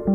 I'm 0.00 0.06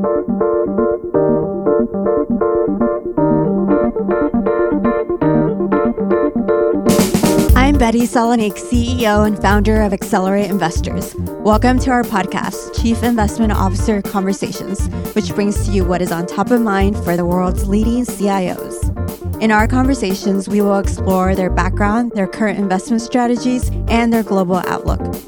Betty 7.78 8.08
Salonik, 8.08 8.54
CEO 8.54 9.28
and 9.28 9.40
founder 9.40 9.84
of 9.84 9.94
Accelerate 9.94 10.50
Investors. 10.50 11.14
Welcome 11.16 11.78
to 11.80 11.92
our 11.92 12.02
podcast, 12.02 12.82
Chief 12.82 13.04
Investment 13.04 13.52
Officer 13.52 14.02
Conversations, 14.02 14.88
which 15.14 15.36
brings 15.36 15.64
to 15.68 15.72
you 15.72 15.86
what 15.86 16.02
is 16.02 16.12
on 16.12 16.26
top 16.26 16.50
of 16.50 16.62
mind 16.62 16.98
for 17.04 17.16
the 17.16 17.26
world's 17.26 17.68
leading 17.68 18.06
CIOs. 18.06 18.92
In 19.40 19.52
our 19.52 19.68
conversations, 19.68 20.50
we 20.50 20.62
will 20.62 20.80
explore 20.80 21.36
their 21.36 21.52
background, 21.52 22.14
their 22.14 22.28
current 22.28 22.58
investment 22.58 23.04
strategies, 23.04 23.70
and 23.88 24.12
their 24.12 24.24
global 24.24 24.56
outlook. 24.66 25.25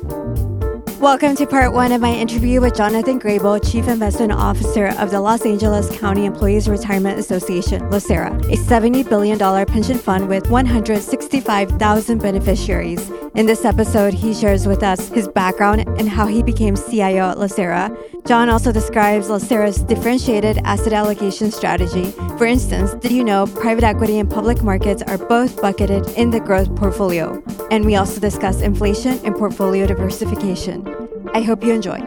Welcome 1.00 1.36
to 1.36 1.46
part 1.46 1.74
one 1.74 1.92
of 1.92 2.02
my 2.02 2.12
interview 2.12 2.60
with 2.60 2.76
Jonathan 2.76 3.20
Grabel, 3.20 3.60
Chief 3.60 3.88
Investment 3.88 4.32
Officer 4.32 4.88
of 4.98 5.12
the 5.12 5.22
Los 5.22 5.46
Angeles 5.46 5.96
County 6.00 6.26
Employees 6.26 6.68
Retirement 6.68 7.20
Association, 7.20 7.88
LACERA, 7.92 8.30
a 8.52 8.58
$70 8.58 9.08
billion 9.08 9.38
pension 9.68 10.00
fund 10.00 10.28
with 10.28 10.50
165,000 10.50 12.18
beneficiaries. 12.20 13.12
In 13.38 13.46
this 13.46 13.66
episode, 13.66 14.16
he 14.16 14.34
shares 14.34 14.66
with 14.66 14.82
us 14.82 15.10
his 15.10 15.28
background 15.28 15.82
and 16.00 16.10
how 16.10 16.26
he 16.26 16.42
became 16.42 16.76
CIO 16.76 17.30
at 17.30 17.38
LACERA. 17.38 18.26
John 18.26 18.50
also 18.50 18.72
describes 18.72 19.28
LACERA's 19.28 19.84
differentiated 19.84 20.58
asset 20.64 20.92
allocation 20.92 21.52
strategy. 21.52 22.10
For 22.40 22.48
instance, 22.48 22.96
did 22.96 23.12
you 23.12 23.24
know 23.24 23.46
private 23.46 23.84
equity 23.84 24.18
and 24.18 24.28
public 24.28 24.64
markets 24.64 25.04
are 25.04 25.20
both 25.20 25.62
bucketed 25.62 26.08
in 26.18 26.32
the 26.32 26.40
growth 26.40 26.76
portfolio? 26.76 27.40
And 27.70 27.86
we 27.86 27.96
also 27.96 28.20
discuss 28.20 28.62
inflation 28.62 29.20
and 29.24 29.36
portfolio 29.36 29.86
diversification. 29.86 30.88
I 31.36 31.42
hope 31.42 31.64
you 31.64 31.74
enjoy. 31.74 32.00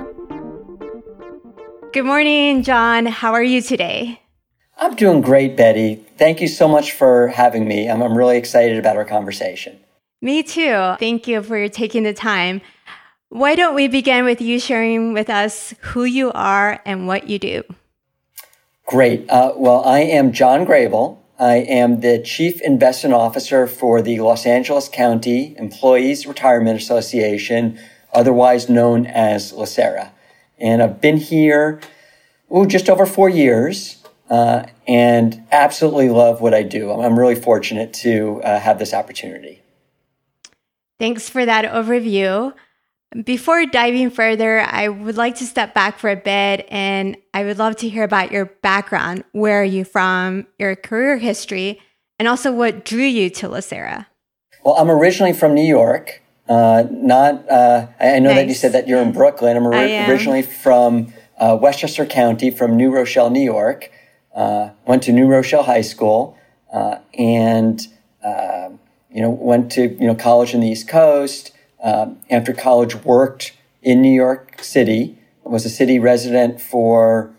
Good 1.92 2.06
morning, 2.06 2.64
John. 2.64 3.06
How 3.06 3.34
are 3.34 3.44
you 3.44 3.62
today? 3.62 4.20
I'm 4.78 4.96
doing 4.96 5.20
great, 5.20 5.56
Betty. 5.56 6.04
Thank 6.18 6.40
you 6.40 6.48
so 6.48 6.66
much 6.66 6.90
for 6.90 7.28
having 7.28 7.68
me. 7.68 7.88
I'm, 7.88 8.02
I'm 8.02 8.18
really 8.18 8.36
excited 8.36 8.78
about 8.78 8.96
our 8.96 9.04
conversation. 9.04 9.78
Me 10.22 10.42
too. 10.42 10.94
Thank 10.98 11.26
you 11.26 11.42
for 11.42 11.68
taking 11.68 12.02
the 12.02 12.12
time. 12.12 12.60
Why 13.30 13.54
don't 13.54 13.74
we 13.74 13.88
begin 13.88 14.24
with 14.24 14.40
you 14.40 14.58
sharing 14.60 15.12
with 15.12 15.30
us 15.30 15.72
who 15.80 16.04
you 16.04 16.32
are 16.32 16.82
and 16.84 17.06
what 17.06 17.28
you 17.28 17.38
do? 17.38 17.62
Great. 18.86 19.30
Uh, 19.30 19.52
well, 19.56 19.84
I 19.84 20.00
am 20.00 20.32
John 20.32 20.64
Grabel. 20.64 21.24
I 21.38 21.56
am 21.58 22.00
the 22.00 22.20
Chief 22.20 22.60
Investment 22.60 23.14
Officer 23.14 23.66
for 23.66 24.02
the 24.02 24.20
Los 24.20 24.44
Angeles 24.44 24.88
County 24.88 25.54
Employees 25.56 26.26
Retirement 26.26 26.78
Association, 26.78 27.78
otherwise 28.12 28.68
known 28.68 29.06
as 29.06 29.52
LACERA. 29.52 30.10
And 30.58 30.82
I've 30.82 31.00
been 31.00 31.16
here 31.16 31.80
ooh, 32.54 32.66
just 32.66 32.90
over 32.90 33.06
four 33.06 33.30
years 33.30 34.02
uh, 34.28 34.64
and 34.86 35.42
absolutely 35.50 36.10
love 36.10 36.40
what 36.40 36.52
I 36.52 36.62
do. 36.62 36.90
I'm, 36.90 37.00
I'm 37.00 37.18
really 37.18 37.36
fortunate 37.36 37.94
to 37.94 38.42
uh, 38.42 38.60
have 38.60 38.78
this 38.78 38.92
opportunity. 38.92 39.62
Thanks 41.00 41.30
for 41.30 41.46
that 41.46 41.64
overview. 41.64 42.52
Before 43.24 43.64
diving 43.64 44.10
further, 44.10 44.60
I 44.60 44.88
would 44.88 45.16
like 45.16 45.36
to 45.36 45.46
step 45.46 45.72
back 45.72 45.98
for 45.98 46.10
a 46.10 46.14
bit 46.14 46.68
and 46.70 47.16
I 47.32 47.44
would 47.44 47.58
love 47.58 47.76
to 47.76 47.88
hear 47.88 48.04
about 48.04 48.30
your 48.30 48.44
background. 48.44 49.24
Where 49.32 49.62
are 49.62 49.64
you 49.64 49.84
from, 49.84 50.46
your 50.58 50.76
career 50.76 51.16
history, 51.16 51.80
and 52.18 52.28
also 52.28 52.52
what 52.52 52.84
drew 52.84 53.02
you 53.02 53.30
to 53.30 53.48
LACERA? 53.48 54.06
Well, 54.62 54.74
I'm 54.74 54.90
originally 54.90 55.32
from 55.32 55.54
New 55.54 55.66
York. 55.66 56.20
Uh, 56.46 56.84
not, 56.90 57.48
uh, 57.48 57.86
I 57.98 58.18
know 58.18 58.28
nice. 58.28 58.36
that 58.36 58.48
you 58.48 58.54
said 58.54 58.72
that 58.72 58.86
you're 58.86 59.00
in 59.00 59.12
Brooklyn. 59.12 59.56
I'm 59.56 59.66
ori- 59.66 59.98
originally 60.00 60.42
from 60.42 61.14
uh, 61.38 61.56
Westchester 61.58 62.04
County, 62.04 62.50
from 62.50 62.76
New 62.76 62.90
Rochelle, 62.90 63.30
New 63.30 63.40
York. 63.40 63.90
Uh, 64.34 64.70
went 64.86 65.02
to 65.04 65.12
New 65.12 65.26
Rochelle 65.26 65.62
High 65.62 65.80
School 65.80 66.36
uh, 66.72 66.98
and 67.14 67.80
uh, 68.22 68.70
you 69.12 69.22
know, 69.22 69.30
went 69.30 69.72
to, 69.72 69.88
you 69.88 70.06
know, 70.06 70.14
college 70.14 70.54
in 70.54 70.60
the 70.60 70.68
East 70.68 70.88
Coast. 70.88 71.52
Um, 71.82 72.18
after 72.28 72.52
college, 72.52 72.94
worked 72.96 73.56
in 73.82 74.02
New 74.02 74.12
York 74.12 74.62
City, 74.62 75.18
was 75.44 75.64
a 75.64 75.70
city 75.70 75.98
resident 75.98 76.60
for, 76.60 77.34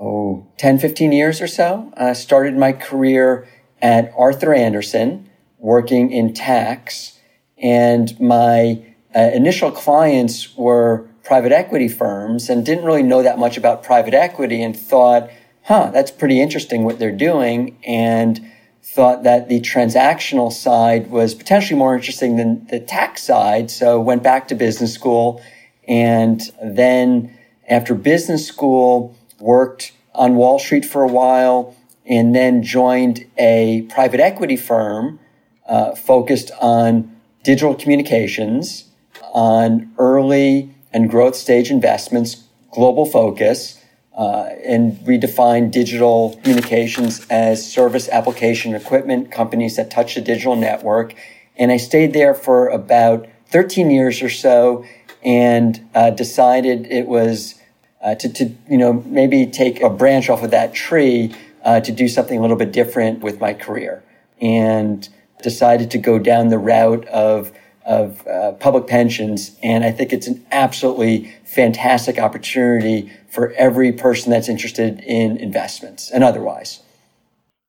oh, 0.00 0.46
10, 0.56 0.78
15 0.78 1.12
years 1.12 1.40
or 1.40 1.46
so. 1.46 1.92
I 1.96 2.14
started 2.14 2.56
my 2.56 2.72
career 2.72 3.46
at 3.80 4.12
Arthur 4.16 4.54
Andersen, 4.54 5.28
working 5.58 6.10
in 6.10 6.34
tax. 6.34 7.18
And 7.58 8.18
my 8.20 8.82
uh, 9.14 9.30
initial 9.32 9.70
clients 9.70 10.56
were 10.56 11.08
private 11.24 11.52
equity 11.52 11.88
firms 11.88 12.48
and 12.48 12.66
didn't 12.66 12.84
really 12.84 13.02
know 13.02 13.22
that 13.22 13.38
much 13.38 13.56
about 13.56 13.82
private 13.82 14.14
equity 14.14 14.62
and 14.62 14.76
thought, 14.76 15.30
huh, 15.64 15.90
that's 15.92 16.10
pretty 16.10 16.40
interesting 16.40 16.82
what 16.82 16.98
they're 16.98 17.12
doing. 17.12 17.78
And 17.86 18.51
thought 18.82 19.22
that 19.22 19.48
the 19.48 19.60
transactional 19.60 20.52
side 20.52 21.10
was 21.10 21.34
potentially 21.34 21.78
more 21.78 21.94
interesting 21.94 22.36
than 22.36 22.66
the 22.66 22.80
tax 22.80 23.22
side. 23.22 23.70
So 23.70 24.00
went 24.00 24.22
back 24.22 24.48
to 24.48 24.54
business 24.54 24.92
school 24.92 25.40
and 25.88 26.40
then 26.62 27.36
after 27.68 27.94
business 27.94 28.46
school 28.46 29.16
worked 29.38 29.92
on 30.14 30.36
Wall 30.36 30.58
Street 30.58 30.84
for 30.84 31.02
a 31.02 31.08
while 31.08 31.76
and 32.04 32.34
then 32.34 32.62
joined 32.62 33.26
a 33.38 33.86
private 33.88 34.20
equity 34.20 34.56
firm 34.56 35.18
uh, 35.66 35.94
focused 35.94 36.50
on 36.60 37.16
digital 37.44 37.74
communications, 37.74 38.84
on 39.32 39.92
early 39.98 40.74
and 40.92 41.08
growth 41.08 41.34
stage 41.34 41.70
investments, 41.70 42.44
global 42.70 43.06
focus, 43.06 43.81
uh, 44.16 44.48
and 44.64 45.04
we 45.06 45.16
define 45.18 45.70
digital 45.70 46.38
communications 46.42 47.26
as 47.30 47.70
service 47.70 48.08
application 48.08 48.74
equipment 48.74 49.30
companies 49.30 49.76
that 49.76 49.90
touch 49.90 50.14
the 50.14 50.20
digital 50.20 50.56
network. 50.56 51.14
And 51.56 51.72
I 51.72 51.76
stayed 51.76 52.12
there 52.12 52.34
for 52.34 52.68
about 52.68 53.26
13 53.46 53.90
years 53.90 54.22
or 54.22 54.30
so 54.30 54.84
and 55.24 55.88
uh, 55.94 56.10
decided 56.10 56.86
it 56.86 57.06
was 57.06 57.54
uh, 58.02 58.14
to, 58.16 58.32
to, 58.32 58.52
you 58.68 58.78
know, 58.78 58.92
maybe 59.06 59.46
take 59.46 59.80
a 59.80 59.88
branch 59.88 60.28
off 60.28 60.42
of 60.42 60.50
that 60.50 60.74
tree 60.74 61.34
uh, 61.64 61.80
to 61.80 61.92
do 61.92 62.08
something 62.08 62.38
a 62.38 62.42
little 62.42 62.56
bit 62.56 62.72
different 62.72 63.20
with 63.20 63.40
my 63.40 63.54
career. 63.54 64.02
And 64.40 65.08
decided 65.42 65.90
to 65.90 65.98
go 65.98 66.18
down 66.18 66.48
the 66.48 66.58
route 66.58 67.06
of 67.08 67.52
of 67.84 68.26
uh, 68.26 68.52
public 68.52 68.86
pensions. 68.86 69.56
And 69.62 69.84
I 69.84 69.90
think 69.90 70.12
it's 70.12 70.26
an 70.26 70.44
absolutely 70.52 71.34
fantastic 71.44 72.18
opportunity 72.18 73.12
for 73.30 73.52
every 73.52 73.92
person 73.92 74.30
that's 74.30 74.48
interested 74.48 75.00
in 75.00 75.36
investments 75.38 76.10
and 76.10 76.22
otherwise. 76.22 76.80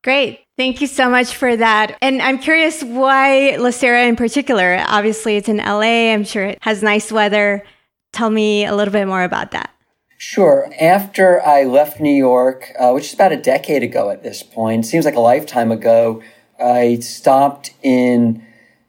Great. 0.03 0.41
Thank 0.57 0.81
you 0.81 0.87
so 0.87 1.09
much 1.09 1.33
for 1.33 1.55
that. 1.55 1.97
And 2.01 2.21
I'm 2.21 2.37
curious 2.37 2.83
why 2.83 3.55
LACERA 3.57 4.07
in 4.07 4.15
particular. 4.15 4.83
Obviously, 4.87 5.37
it's 5.37 5.49
in 5.49 5.57
LA. 5.57 6.11
I'm 6.13 6.25
sure 6.25 6.43
it 6.43 6.59
has 6.61 6.83
nice 6.83 7.11
weather. 7.11 7.63
Tell 8.11 8.29
me 8.29 8.65
a 8.65 8.75
little 8.75 8.91
bit 8.91 9.07
more 9.07 9.23
about 9.23 9.51
that. 9.51 9.71
Sure. 10.17 10.71
After 10.79 11.41
I 11.45 11.63
left 11.63 11.99
New 11.99 12.13
York, 12.13 12.71
uh, 12.79 12.91
which 12.91 13.07
is 13.07 13.13
about 13.13 13.31
a 13.31 13.37
decade 13.37 13.81
ago 13.81 14.09
at 14.09 14.23
this 14.23 14.43
point, 14.43 14.85
seems 14.85 15.05
like 15.05 15.15
a 15.15 15.19
lifetime 15.19 15.71
ago, 15.71 16.21
I 16.59 16.99
stopped 16.99 17.73
in 17.81 18.45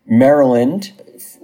Maryland 0.06 0.92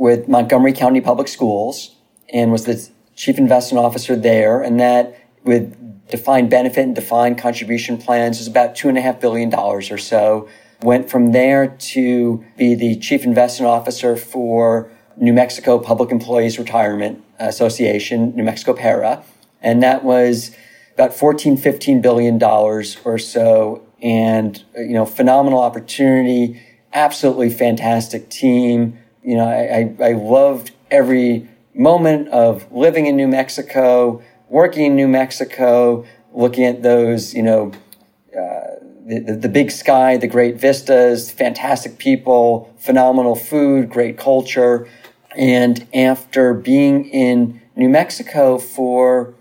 with 0.00 0.28
Montgomery 0.28 0.72
County 0.72 1.02
Public 1.02 1.28
Schools 1.28 1.94
and 2.32 2.50
was 2.50 2.64
the 2.64 2.88
chief 3.14 3.36
investment 3.36 3.84
officer 3.84 4.16
there. 4.16 4.62
And 4.62 4.80
that 4.80 5.14
with 5.44 6.08
defined 6.08 6.48
benefit 6.48 6.80
and 6.80 6.94
defined 6.94 7.36
contribution 7.36 7.98
plans 7.98 8.38
was 8.38 8.46
about 8.48 8.74
two 8.74 8.88
and 8.88 8.96
a 8.96 9.02
half 9.02 9.20
billion 9.20 9.50
dollars 9.50 9.90
or 9.90 9.98
so. 9.98 10.48
Went 10.80 11.10
from 11.10 11.32
there 11.32 11.68
to 11.68 12.42
be 12.56 12.74
the 12.74 12.96
chief 12.96 13.24
investment 13.24 13.70
officer 13.70 14.16
for 14.16 14.90
New 15.18 15.34
Mexico 15.34 15.78
Public 15.78 16.10
Employees 16.10 16.58
Retirement 16.58 17.22
Association, 17.38 18.34
New 18.34 18.42
Mexico 18.42 18.72
PERA. 18.72 19.22
And 19.60 19.82
that 19.82 20.02
was 20.02 20.56
about 20.94 21.12
14, 21.12 21.58
15 21.58 22.00
billion 22.00 22.38
dollars 22.38 22.96
or 23.04 23.18
so. 23.18 23.86
And, 24.00 24.64
you 24.78 24.94
know, 24.94 25.04
phenomenal 25.04 25.60
opportunity, 25.60 26.62
absolutely 26.94 27.50
fantastic 27.50 28.30
team, 28.30 28.98
you 29.22 29.36
know, 29.36 29.46
I, 29.46 29.94
I, 30.04 30.10
I 30.10 30.12
loved 30.12 30.72
every 30.90 31.48
moment 31.74 32.28
of 32.28 32.70
living 32.72 33.06
in 33.06 33.16
New 33.16 33.28
Mexico, 33.28 34.22
working 34.48 34.86
in 34.86 34.96
New 34.96 35.08
Mexico, 35.08 36.04
looking 36.32 36.64
at 36.64 36.82
those, 36.82 37.34
you 37.34 37.42
know, 37.42 37.72
uh, 38.36 38.76
the, 39.06 39.38
the 39.40 39.48
big 39.48 39.70
sky, 39.70 40.16
the 40.16 40.26
great 40.26 40.56
vistas, 40.56 41.30
fantastic 41.30 41.98
people, 41.98 42.72
phenomenal 42.78 43.34
food, 43.34 43.90
great 43.90 44.16
culture. 44.16 44.88
And 45.36 45.86
after 45.94 46.54
being 46.54 47.06
in 47.06 47.60
New 47.76 47.88
Mexico 47.88 48.58
for, 48.58 49.34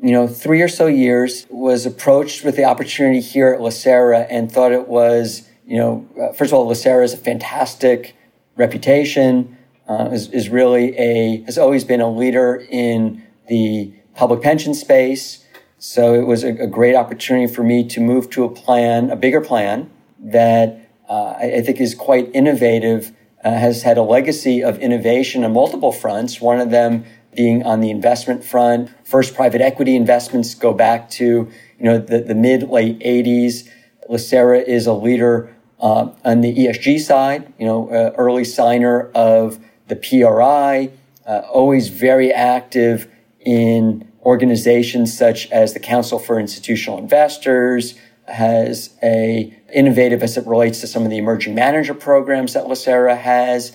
you 0.00 0.12
know, 0.12 0.28
three 0.28 0.62
or 0.62 0.68
so 0.68 0.86
years, 0.86 1.46
was 1.50 1.86
approached 1.86 2.44
with 2.44 2.56
the 2.56 2.64
opportunity 2.64 3.20
here 3.20 3.52
at 3.52 3.60
LACERA 3.60 4.26
and 4.30 4.50
thought 4.50 4.72
it 4.72 4.88
was, 4.88 5.48
you 5.66 5.76
know, 5.76 6.08
uh, 6.20 6.32
first 6.32 6.52
of 6.52 6.58
all, 6.58 6.68
LACERA 6.68 7.04
is 7.04 7.12
a 7.12 7.16
fantastic 7.16 8.14
reputation, 8.58 9.56
uh, 9.88 10.10
is, 10.12 10.28
is 10.30 10.50
really 10.50 10.94
a, 10.98 11.42
has 11.44 11.56
always 11.56 11.84
been 11.84 12.02
a 12.02 12.10
leader 12.10 12.66
in 12.68 13.22
the 13.48 13.94
public 14.14 14.42
pension 14.42 14.74
space. 14.74 15.46
So 15.78 16.14
it 16.14 16.26
was 16.26 16.44
a, 16.44 16.48
a 16.48 16.66
great 16.66 16.94
opportunity 16.94 17.52
for 17.52 17.62
me 17.62 17.88
to 17.88 18.00
move 18.00 18.28
to 18.30 18.44
a 18.44 18.50
plan, 18.50 19.10
a 19.10 19.16
bigger 19.16 19.40
plan 19.40 19.90
that 20.18 20.90
uh, 21.08 21.36
I, 21.38 21.54
I, 21.56 21.60
think 21.62 21.80
is 21.80 21.94
quite 21.94 22.30
innovative, 22.34 23.12
uh, 23.42 23.50
has 23.52 23.82
had 23.82 23.96
a 23.96 24.02
legacy 24.02 24.62
of 24.62 24.78
innovation 24.78 25.44
on 25.44 25.52
multiple 25.52 25.92
fronts. 25.92 26.40
One 26.40 26.60
of 26.60 26.70
them 26.70 27.04
being 27.34 27.62
on 27.62 27.80
the 27.80 27.90
investment 27.90 28.44
front. 28.44 28.90
First 29.04 29.34
private 29.34 29.60
equity 29.60 29.94
investments 29.94 30.54
go 30.54 30.74
back 30.74 31.08
to, 31.10 31.24
you 31.24 31.84
know, 31.84 31.98
the, 31.98 32.20
the 32.20 32.34
mid 32.34 32.64
late 32.64 32.98
80s. 32.98 33.68
Lacera 34.10 34.62
is 34.66 34.86
a 34.86 34.92
leader 34.92 35.54
uh, 35.80 36.10
on 36.24 36.40
the 36.40 36.54
ESG 36.54 37.00
side, 37.00 37.52
you 37.58 37.66
know, 37.66 37.88
uh, 37.90 38.12
early 38.16 38.44
signer 38.44 39.10
of 39.14 39.58
the 39.86 39.96
PRI, 39.96 40.90
uh, 41.26 41.40
always 41.52 41.88
very 41.88 42.32
active 42.32 43.10
in 43.40 44.10
organizations 44.22 45.16
such 45.16 45.50
as 45.50 45.74
the 45.74 45.80
Council 45.80 46.18
for 46.18 46.38
Institutional 46.38 46.98
Investors, 46.98 47.94
has 48.26 48.90
a 49.02 49.54
innovative 49.72 50.22
as 50.22 50.36
it 50.36 50.46
relates 50.46 50.80
to 50.80 50.86
some 50.86 51.04
of 51.04 51.10
the 51.10 51.18
emerging 51.18 51.54
manager 51.54 51.94
programs 51.94 52.52
that 52.54 52.64
Lacera 52.64 53.16
has. 53.16 53.72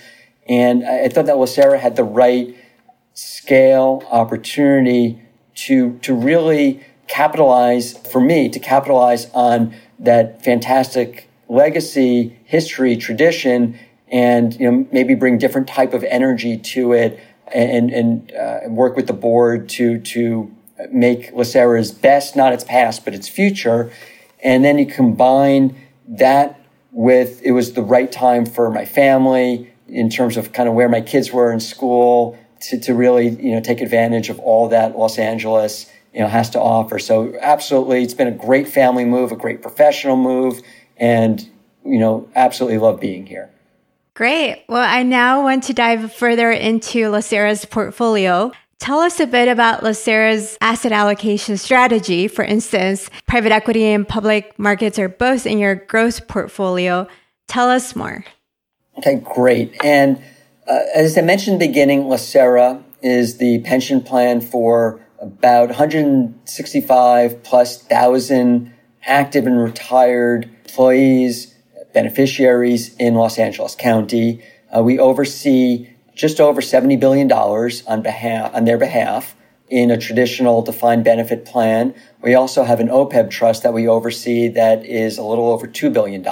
And 0.47 0.85
I 0.85 1.07
thought 1.09 1.25
that 1.25 1.35
Lacera 1.35 1.79
had 1.79 1.95
the 1.95 2.03
right 2.03 2.55
scale 3.13 4.03
opportunity 4.11 5.21
to, 5.55 5.97
to 6.00 6.13
really 6.13 6.83
capitalize, 7.07 7.97
for 7.97 8.19
me, 8.19 8.50
to 8.50 8.59
capitalize 8.59 9.29
on 9.33 9.73
that 10.00 10.44
fantastic 10.44 11.29
legacy, 11.49 12.39
history, 12.45 12.97
tradition, 12.97 13.77
and 14.11 14.53
you 14.59 14.71
know 14.71 14.87
maybe 14.91 15.15
bring 15.15 15.37
different 15.37 15.67
type 15.67 15.93
of 15.93 16.03
energy 16.03 16.57
to 16.57 16.93
it, 16.93 17.19
and 17.53 17.91
and 17.91 18.31
uh, 18.33 18.59
work 18.67 18.95
with 18.95 19.07
the 19.07 19.13
board 19.13 19.69
to 19.69 19.99
to 19.99 20.53
make 20.91 21.31
Lacera's 21.33 21.91
best, 21.91 22.35
not 22.35 22.53
its 22.53 22.63
past, 22.63 23.05
but 23.05 23.13
its 23.13 23.27
future, 23.27 23.91
and 24.43 24.63
then 24.63 24.77
you 24.77 24.85
combine 24.85 25.75
that 26.07 26.59
with 26.91 27.41
it 27.43 27.51
was 27.51 27.73
the 27.73 27.81
right 27.81 28.11
time 28.11 28.45
for 28.45 28.69
my 28.69 28.85
family 28.85 29.71
in 29.87 30.09
terms 30.09 30.37
of 30.37 30.53
kind 30.53 30.69
of 30.69 30.75
where 30.75 30.89
my 30.89 31.01
kids 31.01 31.31
were 31.31 31.51
in 31.51 31.59
school 31.59 32.37
to, 32.61 32.79
to 32.79 32.93
really 32.93 33.29
you 33.29 33.51
know 33.51 33.61
take 33.61 33.81
advantage 33.81 34.29
of 34.29 34.39
all 34.39 34.69
that 34.69 34.97
Los 34.97 35.17
Angeles 35.17 35.89
you 36.13 36.21
know 36.21 36.27
has 36.27 36.49
to 36.51 36.59
offer. 36.59 36.99
So 36.99 37.33
absolutely, 37.41 38.03
it's 38.03 38.13
been 38.13 38.27
a 38.27 38.31
great 38.31 38.67
family 38.67 39.05
move, 39.05 39.31
a 39.31 39.35
great 39.35 39.61
professional 39.61 40.15
move, 40.15 40.61
and 40.97 41.49
you 41.85 41.99
know 41.99 42.29
absolutely 42.35 42.77
love 42.77 42.99
being 42.99 43.25
here. 43.25 43.49
Great. 44.15 44.63
Well, 44.69 44.87
I 44.87 45.01
now 45.03 45.43
want 45.43 45.63
to 45.63 45.73
dive 45.73 46.13
further 46.13 46.51
into 46.51 46.99
Lacera's 47.09 47.65
portfolio. 47.65 48.51
Tell 48.77 48.99
us 48.99 49.19
a 49.19 49.25
bit 49.25 49.47
about 49.47 49.81
Lacera's 49.81 50.57
asset 50.61 50.91
allocation 50.91 51.57
strategy. 51.57 52.27
For 52.27 52.43
instance, 52.43 53.09
private 53.27 53.51
equity 53.51 53.85
and 53.85 54.07
public 54.07 54.59
markets 54.59 54.99
are 54.99 55.09
both 55.09 55.47
in 55.47 55.57
your 55.57 55.75
growth 55.75 56.27
portfolio. 56.27 57.07
Tell 57.47 57.69
us 57.69 57.95
more. 57.95 58.23
Okay, 58.97 59.15
great. 59.23 59.73
And 59.83 60.21
uh, 60.67 60.79
as 60.93 61.17
I 61.17 61.21
mentioned 61.21 61.55
in 61.55 61.59
the 61.59 61.67
beginning, 61.67 62.03
Lacera 62.03 62.83
is 63.01 63.37
the 63.37 63.59
pension 63.61 64.01
plan 64.01 64.41
for 64.41 64.99
about 65.19 65.69
165 65.69 67.43
plus 67.43 67.81
thousand 67.81 68.73
active 69.05 69.47
and 69.47 69.59
retired 69.59 70.52
employees, 70.73 71.53
beneficiaries 71.93 72.95
in 72.95 73.13
Los 73.13 73.37
Angeles 73.37 73.75
County. 73.75 74.43
Uh, 74.75 74.81
we 74.81 74.97
oversee 74.97 75.87
just 76.15 76.39
over 76.39 76.61
$70 76.61 76.99
billion 76.99 77.31
on 77.31 78.01
behalf, 78.01 78.55
on 78.55 78.65
their 78.65 78.79
behalf 78.79 79.35
in 79.69 79.91
a 79.91 79.97
traditional 79.99 80.63
defined 80.63 81.03
benefit 81.03 81.45
plan. 81.45 81.93
We 82.23 82.33
also 82.33 82.63
have 82.63 82.79
an 82.79 82.87
OPEB 82.87 83.29
trust 83.29 83.61
that 83.61 83.71
we 83.71 83.87
oversee 83.87 84.47
that 84.47 84.83
is 84.83 85.19
a 85.19 85.23
little 85.23 85.51
over 85.51 85.67
$2 85.67 85.93
billion. 85.93 86.25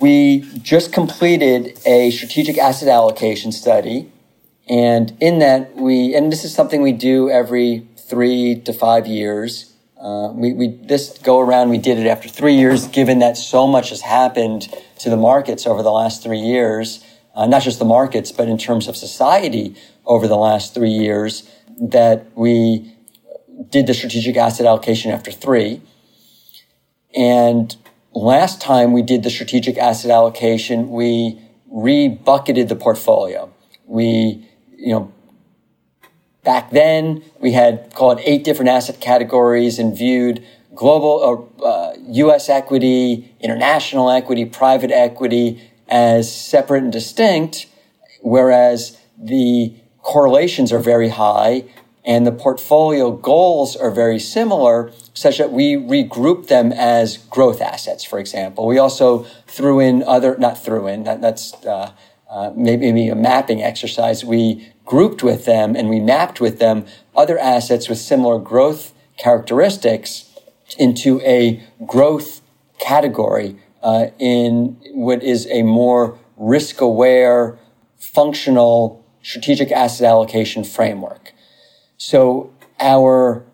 We 0.00 0.40
just 0.60 0.92
completed 0.92 1.78
a 1.86 2.10
strategic 2.10 2.58
asset 2.58 2.88
allocation 2.88 3.52
study. 3.52 4.10
And 4.68 5.16
in 5.20 5.38
that 5.38 5.76
we, 5.76 6.16
and 6.16 6.32
this 6.32 6.44
is 6.44 6.52
something 6.52 6.82
we 6.82 6.92
do 6.92 7.30
every 7.30 7.86
three 7.96 8.56
to 8.62 8.72
five 8.72 9.06
years. 9.06 9.72
Uh, 10.00 10.32
we, 10.32 10.52
we, 10.52 10.68
this 10.68 11.18
go 11.18 11.40
around, 11.40 11.70
we 11.70 11.78
did 11.78 11.98
it 11.98 12.06
after 12.06 12.28
three 12.28 12.54
years, 12.54 12.86
given 12.86 13.18
that 13.18 13.36
so 13.36 13.66
much 13.66 13.90
has 13.90 14.00
happened 14.00 14.68
to 14.98 15.10
the 15.10 15.16
markets 15.16 15.66
over 15.66 15.82
the 15.82 15.90
last 15.90 16.22
three 16.22 16.38
years, 16.38 17.04
uh, 17.34 17.46
not 17.46 17.62
just 17.62 17.80
the 17.80 17.84
markets, 17.84 18.30
but 18.30 18.48
in 18.48 18.56
terms 18.56 18.86
of 18.86 18.96
society 18.96 19.74
over 20.06 20.28
the 20.28 20.36
last 20.36 20.72
three 20.72 20.90
years, 20.90 21.50
that 21.80 22.26
we 22.36 22.94
did 23.70 23.86
the 23.86 23.94
strategic 23.94 24.36
asset 24.36 24.66
allocation 24.66 25.10
after 25.10 25.32
three. 25.32 25.82
And 27.16 27.74
last 28.12 28.60
time 28.60 28.92
we 28.92 29.02
did 29.02 29.24
the 29.24 29.30
strategic 29.30 29.78
asset 29.78 30.12
allocation, 30.12 30.90
we 30.90 31.40
rebucketed 31.72 32.68
the 32.68 32.76
portfolio. 32.76 33.52
We, 33.86 34.48
you 34.76 34.92
know, 34.92 35.12
back 36.44 36.70
then 36.70 37.22
we 37.40 37.52
had 37.52 37.94
called 37.94 38.20
eight 38.24 38.44
different 38.44 38.68
asset 38.68 39.00
categories 39.00 39.78
and 39.78 39.96
viewed 39.96 40.44
global 40.74 41.50
uh, 41.60 41.64
uh, 41.64 41.96
U.S. 42.08 42.48
equity, 42.48 43.34
international 43.40 44.10
equity, 44.10 44.44
private 44.44 44.90
equity 44.90 45.60
as 45.88 46.32
separate 46.32 46.82
and 46.82 46.92
distinct, 46.92 47.66
whereas 48.20 48.98
the 49.18 49.74
correlations 50.02 50.72
are 50.72 50.78
very 50.78 51.08
high 51.08 51.64
and 52.04 52.26
the 52.26 52.32
portfolio 52.32 53.10
goals 53.10 53.76
are 53.76 53.90
very 53.90 54.18
similar 54.18 54.90
such 55.12 55.36
that 55.38 55.52
we 55.52 55.74
regroup 55.74 56.46
them 56.46 56.72
as 56.72 57.18
growth 57.18 57.60
assets, 57.60 58.02
for 58.02 58.18
example. 58.18 58.66
We 58.66 58.78
also 58.78 59.24
threw 59.46 59.80
in 59.80 60.02
other, 60.04 60.36
not 60.38 60.62
threw 60.62 60.86
in, 60.86 61.04
that, 61.04 61.20
that's 61.20 61.52
uh, 61.66 61.92
uh, 62.30 62.52
maybe 62.54 63.08
a 63.08 63.14
mapping 63.14 63.62
exercise. 63.62 64.24
We 64.24 64.72
grouped 64.84 65.22
with 65.22 65.44
them 65.44 65.76
and 65.76 65.88
we 65.88 66.00
mapped 66.00 66.40
with 66.40 66.58
them 66.58 66.86
other 67.16 67.38
assets 67.38 67.88
with 67.88 67.98
similar 67.98 68.38
growth 68.38 68.92
characteristics 69.16 70.30
into 70.78 71.20
a 71.22 71.62
growth 71.86 72.40
category 72.78 73.56
uh, 73.82 74.06
in 74.18 74.76
what 74.92 75.22
is 75.22 75.46
a 75.50 75.62
more 75.62 76.18
risk 76.36 76.80
aware, 76.80 77.58
functional 77.96 79.04
strategic 79.22 79.72
asset 79.72 80.06
allocation 80.06 80.64
framework. 80.64 81.32
So 81.96 82.52
our 82.80 83.44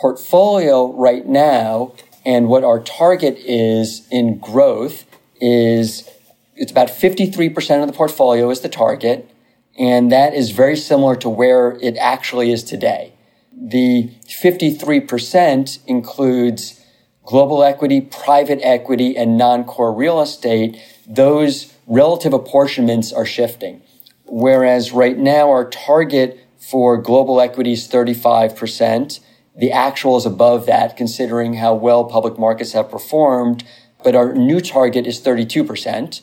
portfolio 0.00 0.92
right 0.92 1.26
now 1.26 1.94
and 2.24 2.48
what 2.48 2.64
our 2.64 2.80
target 2.80 3.36
is 3.38 4.06
in 4.10 4.38
growth 4.38 5.04
is 5.40 6.08
it's 6.54 6.72
about 6.72 6.88
53% 6.88 7.80
of 7.80 7.86
the 7.86 7.92
portfolio 7.92 8.50
is 8.50 8.60
the 8.60 8.68
target. 8.68 9.30
And 9.78 10.12
that 10.12 10.34
is 10.34 10.50
very 10.50 10.76
similar 10.76 11.16
to 11.16 11.28
where 11.28 11.78
it 11.80 11.96
actually 11.96 12.52
is 12.52 12.62
today. 12.62 13.14
The 13.56 14.10
53% 14.26 15.78
includes 15.86 16.84
global 17.24 17.62
equity, 17.62 18.00
private 18.00 18.60
equity, 18.62 19.16
and 19.16 19.38
non-core 19.38 19.94
real 19.94 20.20
estate. 20.20 20.78
Those 21.06 21.72
relative 21.86 22.32
apportionments 22.32 23.12
are 23.12 23.24
shifting. 23.24 23.82
Whereas 24.26 24.92
right 24.92 25.16
now 25.16 25.50
our 25.50 25.68
target 25.68 26.38
for 26.58 26.96
global 26.96 27.40
equities, 27.40 27.88
35%. 27.88 29.20
The 29.56 29.72
actual 29.72 30.16
is 30.16 30.24
above 30.24 30.66
that, 30.66 30.96
considering 30.96 31.54
how 31.54 31.74
well 31.74 32.04
public 32.04 32.38
markets 32.38 32.72
have 32.72 32.90
performed, 32.90 33.64
but 34.02 34.14
our 34.14 34.32
new 34.32 34.60
target 34.60 35.06
is 35.06 35.20
32%. 35.20 36.22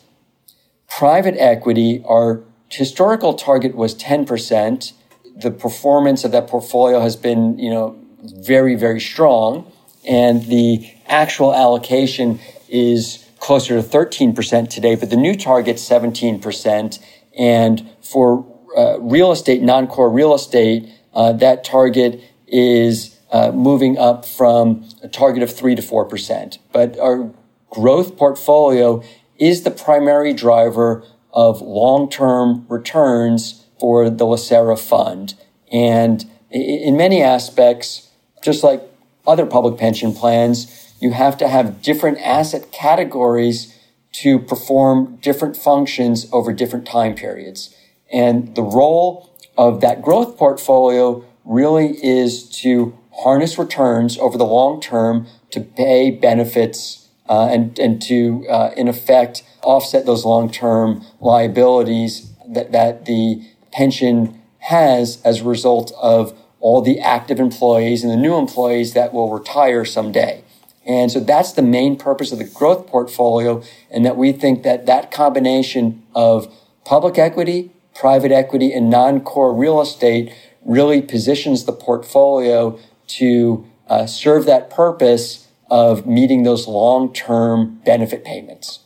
Private 0.90 1.36
equity, 1.38 2.04
our 2.06 2.44
historical 2.70 3.34
target 3.34 3.76
was 3.76 3.96
10%. 3.96 4.94
The 5.38 5.52
performance 5.52 6.24
of 6.24 6.32
that 6.32 6.48
portfolio 6.48 7.00
has 7.00 7.16
been, 7.16 7.58
you 7.58 7.70
know, 7.70 7.98
very, 8.22 8.76
very 8.76 9.00
strong. 9.00 9.72
And 10.08 10.46
the 10.46 10.92
actual 11.08 11.54
allocation 11.54 12.40
is 12.68 13.26
closer 13.40 13.82
to 13.82 13.88
13% 13.88 14.70
today, 14.70 14.96
but 14.96 15.10
the 15.10 15.16
new 15.16 15.36
target 15.36 15.78
17%. 15.78 17.00
And 17.38 17.90
for 18.02 18.46
uh, 18.78 19.00
real 19.00 19.32
estate, 19.32 19.62
non-core 19.62 20.10
real 20.10 20.34
estate, 20.34 20.90
uh, 21.14 21.34
that 21.34 21.64
target 21.64 22.22
is 22.48 23.18
uh, 23.32 23.52
moving 23.52 23.98
up 23.98 24.26
from 24.26 24.88
a 25.04 25.08
target 25.08 25.44
of 25.44 25.56
three 25.56 25.76
to 25.76 25.82
four 25.82 26.06
percent. 26.06 26.60
But 26.72 26.98
our 27.00 27.32
growth 27.70 28.18
portfolio 28.18 29.04
is 29.40 29.64
the 29.64 29.72
primary 29.72 30.34
driver 30.34 31.04
of 31.32 31.62
long-term 31.62 32.66
returns 32.68 33.66
for 33.80 34.10
the 34.10 34.26
Lacera 34.26 34.78
fund. 34.78 35.36
And 35.72 36.26
in 36.52 36.98
many 36.98 37.22
aspects, 37.22 38.10
just 38.44 38.64
like 38.64 38.82
other 39.26 39.46
public 39.46 39.78
pension 39.78 40.14
plans, 40.14 40.94
you 41.00 41.12
have 41.12 41.38
to 41.38 41.48
have 41.48 41.82
different 41.82 42.20
asset 42.20 42.72
categories 42.72 43.76
to 44.12 44.40
perform 44.40 45.18
different 45.22 45.56
functions 45.56 46.28
over 46.32 46.52
different 46.52 46.86
time 46.86 47.16
periods. 47.16 47.76
And 48.12 48.56
the 48.56 48.64
role 48.64 49.30
of 49.58 49.82
that 49.82 50.02
growth 50.02 50.38
portfolio 50.38 51.24
really 51.46 52.04
is 52.04 52.50
to 52.62 52.98
harness 53.24 53.58
returns 53.58 54.18
over 54.18 54.38
the 54.38 54.46
long 54.46 54.82
term 54.82 55.28
to 55.52 55.62
pay 55.62 56.12
benefits 56.12 57.09
uh, 57.30 57.48
and, 57.52 57.78
and 57.78 58.02
to, 58.02 58.46
uh, 58.50 58.72
in 58.76 58.88
effect, 58.88 59.44
offset 59.62 60.06
those 60.06 60.26
long 60.26 60.52
term 60.52 61.06
liabilities 61.22 62.34
that, 62.48 62.72
that 62.72 63.06
the 63.06 63.42
pension 63.72 64.42
has 64.58 65.22
as 65.24 65.42
a 65.42 65.44
result 65.46 65.94
of 66.02 66.38
all 66.60 66.82
the 66.82 67.00
active 67.00 67.40
employees 67.40 68.04
and 68.04 68.12
the 68.12 68.18
new 68.18 68.36
employees 68.36 68.94
that 68.94 69.14
will 69.14 69.32
retire 69.32 69.86
someday. 69.86 70.44
And 70.86 71.12
so 71.12 71.20
that's 71.20 71.54
the 71.54 71.62
main 71.62 71.98
purpose 71.98 72.32
of 72.32 72.40
the 72.40 72.46
growth 72.46 72.88
portfolio. 72.88 73.62
And 73.92 74.06
that 74.06 74.18
we 74.18 74.32
think 74.32 74.64
that 74.64 74.88
that 74.88 75.12
combination 75.12 76.04
of 76.16 76.52
public 76.84 77.18
equity, 77.20 77.72
private 77.94 78.32
equity, 78.32 78.74
and 78.74 78.90
non-core 78.90 79.54
real 79.54 79.82
estate 79.82 80.34
really 80.66 81.02
positions 81.02 81.66
the 81.66 81.74
portfolio 81.74 82.80
to 83.08 83.68
uh, 83.88 84.08
serve 84.08 84.46
that 84.46 84.70
purpose 84.70 85.48
of 85.70 86.06
meeting 86.06 86.44
those 86.44 86.68
long-term 86.68 87.82
benefit 87.86 88.24
payments. 88.24 88.80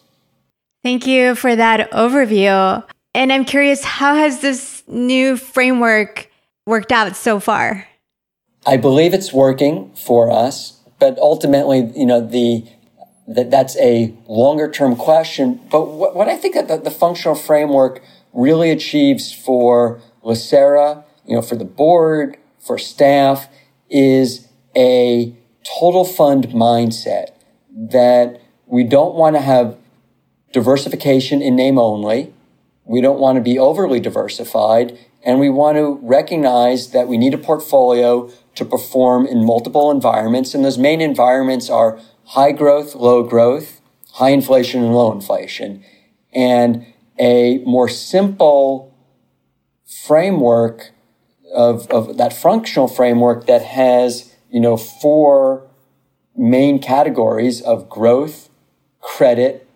Thank 0.83 1.07
you 1.07 1.35
for 1.35 1.55
that 1.55 1.89
overview. 1.91 2.83
And 3.15 3.31
I'm 3.31 3.45
curious, 3.45 3.83
how 3.83 4.15
has 4.15 4.41
this 4.41 4.83
new 4.87 5.37
framework 5.37 6.29
worked 6.65 6.91
out 6.91 7.15
so 7.15 7.39
far? 7.39 7.87
I 8.65 8.77
believe 8.77 9.13
it's 9.13 9.31
working 9.31 9.93
for 9.93 10.31
us, 10.31 10.79
but 10.99 11.17
ultimately, 11.19 11.91
you 11.95 12.05
know, 12.05 12.25
the 12.25 12.65
that 13.27 13.49
that's 13.49 13.77
a 13.77 14.13
longer 14.27 14.69
term 14.69 14.95
question. 14.95 15.59
But 15.71 15.85
what, 15.85 16.15
what 16.15 16.27
I 16.27 16.35
think 16.35 16.55
that 16.55 16.67
the, 16.67 16.77
the, 16.77 16.91
functional 16.91 17.35
framework 17.35 18.03
really 18.33 18.69
achieves 18.69 19.31
for 19.31 20.01
Lacera, 20.23 21.03
you 21.25 21.35
know, 21.35 21.41
for 21.41 21.55
the 21.55 21.65
board, 21.65 22.37
for 22.59 22.77
staff, 22.77 23.47
is 23.89 24.47
a 24.75 25.35
total 25.63 26.05
fund 26.05 26.49
mindset 26.49 27.27
that 27.71 28.41
we 28.65 28.83
don't 28.83 29.15
want 29.15 29.35
to 29.35 29.41
have 29.41 29.77
diversification 30.51 31.41
in 31.41 31.55
name 31.55 31.77
only. 31.77 32.33
We 32.85 33.01
don't 33.01 33.19
want 33.19 33.37
to 33.37 33.41
be 33.41 33.57
overly 33.57 33.99
diversified. 33.99 34.97
And 35.23 35.39
we 35.39 35.49
want 35.49 35.77
to 35.77 35.99
recognize 36.01 36.91
that 36.91 37.07
we 37.07 37.17
need 37.17 37.33
a 37.33 37.37
portfolio 37.37 38.29
to 38.55 38.65
perform 38.65 39.25
in 39.25 39.45
multiple 39.45 39.89
environments. 39.89 40.53
And 40.53 40.63
those 40.63 40.77
main 40.77 41.01
environments 41.01 41.69
are 41.69 41.99
high 42.25 42.51
growth, 42.51 42.93
low 42.95 43.23
growth, 43.23 43.81
high 44.13 44.29
inflation, 44.29 44.83
and 44.83 44.93
low 44.93 45.11
inflation. 45.11 45.83
And 46.33 46.85
a 47.19 47.59
more 47.59 47.87
simple 47.87 48.93
framework 49.85 50.91
of, 51.53 51.87
of 51.89 52.17
that 52.17 52.33
functional 52.33 52.87
framework 52.87 53.45
that 53.47 53.61
has, 53.61 54.32
you 54.53 54.59
know, 54.59 54.77
four 54.77 55.67
main 56.37 56.77
categories 56.77 57.59
of 57.59 57.89
growth, 57.89 58.49
credit, 59.01 59.67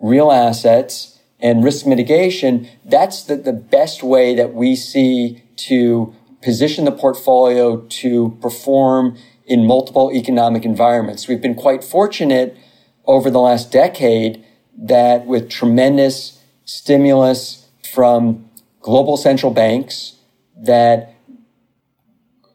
real 0.00 0.32
assets, 0.32 1.20
and 1.38 1.62
risk 1.62 1.86
mitigation, 1.86 2.66
that's 2.82 3.24
the, 3.24 3.36
the 3.36 3.52
best 3.52 4.02
way 4.02 4.34
that 4.34 4.54
we 4.54 4.74
see 4.74 5.42
to 5.56 6.14
position 6.40 6.86
the 6.86 6.92
portfolio 6.92 7.82
to 7.82 8.38
perform 8.40 9.18
in 9.44 9.66
multiple 9.66 10.10
economic 10.10 10.64
environments. 10.64 11.28
We've 11.28 11.42
been 11.42 11.54
quite 11.54 11.84
fortunate 11.84 12.56
over 13.04 13.30
the 13.30 13.40
last 13.40 13.70
decade 13.70 14.42
that 14.78 15.26
with 15.26 15.50
tremendous 15.50 16.40
stimulus 16.64 17.68
from 17.92 18.48
global 18.80 19.18
central 19.18 19.52
banks 19.52 20.16
that 20.56 21.11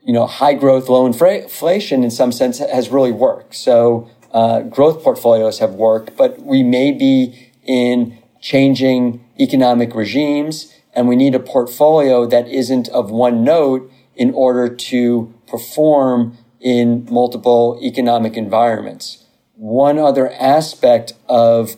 you 0.07 0.13
know 0.13 0.25
high 0.25 0.55
growth 0.55 0.89
low 0.89 1.05
inflation 1.05 2.03
in 2.03 2.09
some 2.09 2.31
sense 2.31 2.57
has 2.57 2.89
really 2.89 3.11
worked 3.11 3.53
so 3.53 4.09
uh, 4.31 4.61
growth 4.61 5.03
portfolios 5.03 5.59
have 5.59 5.73
worked 5.73 6.17
but 6.17 6.39
we 6.41 6.63
may 6.63 6.91
be 6.91 7.47
in 7.67 8.17
changing 8.41 9.23
economic 9.39 9.93
regimes, 9.93 10.73
and 10.93 11.07
we 11.07 11.15
need 11.15 11.35
a 11.35 11.39
portfolio 11.39 12.25
that 12.25 12.47
isn't 12.47 12.87
of 12.89 13.11
one 13.11 13.43
note 13.43 13.91
in 14.15 14.33
order 14.33 14.67
to 14.73 15.33
perform 15.47 16.37
in 16.59 17.05
multiple 17.09 17.79
economic 17.83 18.35
environments. 18.35 19.25
One 19.55 19.99
other 19.99 20.31
aspect 20.33 21.13
of 21.27 21.75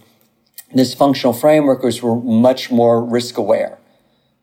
this 0.74 0.94
functional 0.94 1.34
framework 1.34 1.84
is 1.84 2.02
we're 2.02 2.16
much 2.16 2.72
more 2.72 3.04
risk 3.04 3.38
aware. 3.38 3.78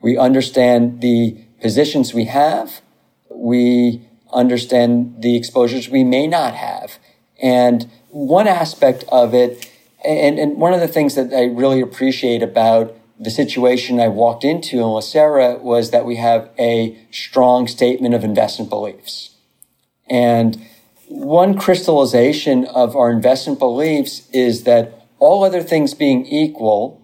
We 0.01 0.19
understand 0.19 1.01
the 1.01 1.39
positions 1.61 2.13
we 2.13 2.25
have. 2.25 2.81
We 3.31 4.09
understand 4.33 5.23
the 5.23 5.37
exposures 5.37 5.89
we 5.89 6.05
may 6.05 6.27
not 6.27 6.55
have. 6.55 6.99
And 7.43 7.91
one 8.11 8.49
aspect 8.49 9.05
of 9.09 9.35
it 9.35 9.71
and, 10.07 10.39
and 10.39 10.57
one 10.59 10.73
of 10.73 10.81
the 10.81 10.89
things 10.89 11.15
that 11.17 11.33
I 11.33 11.45
really 11.45 11.81
appreciate 11.81 12.43
about 12.43 12.95
the 13.19 13.31
situation 13.31 13.99
I 13.99 14.09
walked 14.09 14.45
into 14.45 14.77
in 14.77 14.85
Lacera 14.85 15.61
was 15.61 15.91
that 15.91 16.05
we 16.05 16.17
have 16.17 16.51
a 16.59 16.99
strong 17.11 17.67
statement 17.67 18.15
of 18.15 18.23
investment 18.23 18.71
beliefs. 18.71 19.31
And 20.09 20.65
one 21.09 21.59
crystallization 21.59 22.67
of 22.67 22.95
our 22.95 23.11
investment 23.11 23.59
beliefs 23.59 24.29
is 24.33 24.65
that 24.65 25.07
all 25.19 25.45
other 25.45 25.63
things 25.63 25.95
being 25.95 26.27
equal, 26.27 27.03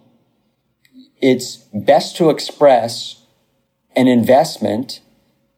it's 1.19 1.57
best 1.73 2.15
to 2.17 2.29
express 2.29 3.21
an 3.95 4.07
investment 4.07 5.01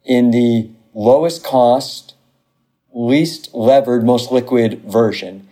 in 0.06 0.30
the 0.30 0.70
lowest 0.94 1.44
cost, 1.44 2.14
least 2.94 3.52
levered, 3.54 4.04
most 4.04 4.32
liquid 4.32 4.82
version 4.84 5.46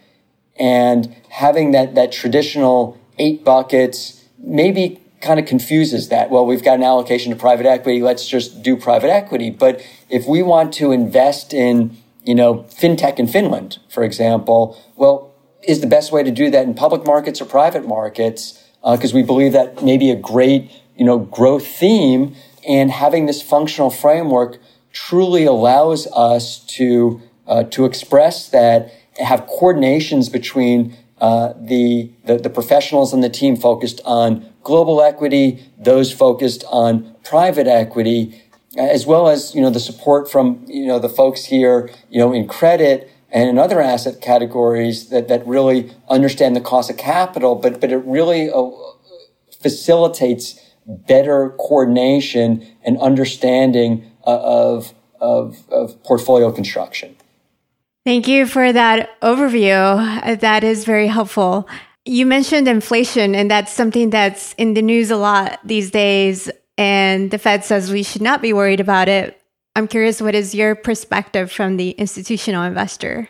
and 0.57 1.15
having 1.31 1.73
that, 1.73 1.95
that 1.95 2.13
traditional 2.13 2.99
eight 3.19 3.45
buckets 3.45 4.25
maybe 4.39 5.01
kind 5.21 5.41
of 5.41 5.47
confuses 5.47 6.09
that. 6.09 6.31
Well, 6.31 6.45
we've 6.45 6.63
got 6.63 6.75
an 6.75 6.83
allocation 6.83 7.33
to 7.33 7.39
private 7.39 7.67
equity. 7.67 8.03
Let's 8.03 8.29
just 8.29 8.63
do 8.63 8.77
private 8.77 9.11
equity. 9.11 9.51
But 9.51 9.85
if 10.11 10.27
we 10.27 10.43
want 10.43 10.75
to 10.75 10.93
invest 10.93 11.55
in, 11.55 11.97
you 12.25 12.35
know, 12.35 12.67
fintech 12.69 13.19
in 13.19 13.27
Finland, 13.27 13.79
for 13.89 14.05
example, 14.05 14.79
well, 14.97 15.33
is 15.63 15.81
the 15.81 15.87
best 15.87 16.13
way 16.13 16.23
to 16.23 16.31
do 16.31 16.51
that 16.51 16.65
in 16.65 16.75
public 16.75 17.07
markets 17.07 17.41
or 17.41 17.47
private 17.47 17.87
markets? 17.87 18.63
Because 18.83 19.15
uh, 19.15 19.17
we 19.17 19.23
believe 19.23 19.53
that 19.53 19.83
may 19.83 19.97
be 19.97 20.11
a 20.11 20.17
great, 20.17 20.71
you 20.95 21.07
know, 21.07 21.19
growth 21.19 21.67
theme 21.67 22.37
and 22.67 22.91
having 22.91 23.27
this 23.27 23.43
functional 23.43 23.91
framework 23.91 24.59
truly 24.93 25.45
allows 25.45 26.07
us 26.09 26.61
to, 26.67 27.21
uh, 27.47 27.65
to 27.65 27.85
express 27.85 28.49
that 28.49 28.93
have 29.19 29.47
coordinations 29.47 30.31
between 30.33 30.97
uh, 31.19 31.53
the, 31.61 32.11
the, 32.25 32.39
the 32.39 32.51
professionals 32.51 33.13
on 33.13 33.21
the 33.21 33.29
team 33.29 33.57
focused 33.57 34.01
on 34.05 34.53
global 34.63 35.03
equity, 35.03 35.65
those 35.79 36.13
focused 36.13 36.65
on 36.69 37.15
private 37.23 37.67
equity, 37.67 38.43
as 38.77 39.07
well 39.07 39.29
as 39.29 39.55
you 39.55 39.61
know 39.61 39.71
the 39.71 39.81
support 39.81 40.31
from 40.31 40.65
you 40.67 40.87
know 40.87 40.99
the 40.99 41.09
folks 41.09 41.45
here 41.45 41.89
you 42.11 42.19
know 42.19 42.33
in 42.33 42.49
credit 42.49 43.11
and 43.31 43.49
in 43.49 43.59
other 43.59 43.81
asset 43.81 44.21
categories 44.21 45.11
that 45.11 45.29
that 45.29 45.47
really 45.47 45.93
understand 46.09 46.57
the 46.57 46.61
cost 46.61 46.91
of 46.91 46.97
capital, 46.97 47.55
but 47.55 47.81
but 47.81 47.93
it 47.93 47.99
really 47.99 48.51
uh, 48.51 48.71
facilitates 49.61 50.61
better 50.87 51.51
coordination 51.59 52.67
and 52.85 52.99
understanding 52.99 54.11
uh, 54.27 54.39
of, 54.41 54.95
of, 55.21 55.63
of 55.71 56.03
portfolio 56.03 56.53
construction. 56.53 57.17
Thank 58.05 58.29
you 58.29 58.47
for 58.47 58.73
that 58.73 59.19
overview. 59.23 60.41
That 60.41 60.63
is 60.63 60.85
very 60.85 61.07
helpful. 61.07 61.67
You 62.05 62.27
mentioned 62.27 62.69
inflation, 62.69 63.35
and 63.35 63.51
that's 63.51 63.73
something 63.73 64.11
that's 64.11 64.53
in 64.55 64.75
the 64.75 64.83
news 64.83 65.11
a 65.11 65.17
lot 65.17 65.59
these 65.65 65.91
days. 65.91 66.51
And 66.77 67.31
the 67.31 67.39
Fed 67.39 67.65
says 67.65 67.91
we 67.91 68.03
should 68.03 68.21
not 68.21 68.43
be 68.43 68.53
worried 68.53 68.81
about 68.81 69.09
it. 69.09 69.41
I'm 69.75 69.89
curious, 69.89 70.21
what 70.21 70.35
is 70.35 70.55
your 70.55 70.75
perspective 70.75 71.51
from 71.51 71.79
the 71.79 71.91
institutional 71.93 72.63
investor? 72.63 73.29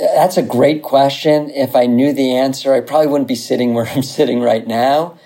That's 0.00 0.36
a 0.36 0.42
great 0.42 0.82
question. 0.82 1.50
If 1.50 1.74
I 1.74 1.86
knew 1.86 2.12
the 2.12 2.36
answer, 2.36 2.72
I 2.74 2.80
probably 2.80 3.08
wouldn't 3.08 3.28
be 3.28 3.34
sitting 3.34 3.74
where 3.74 3.86
I'm 3.94 4.02
sitting 4.02 4.40
right 4.40 4.66
now. 4.66 5.18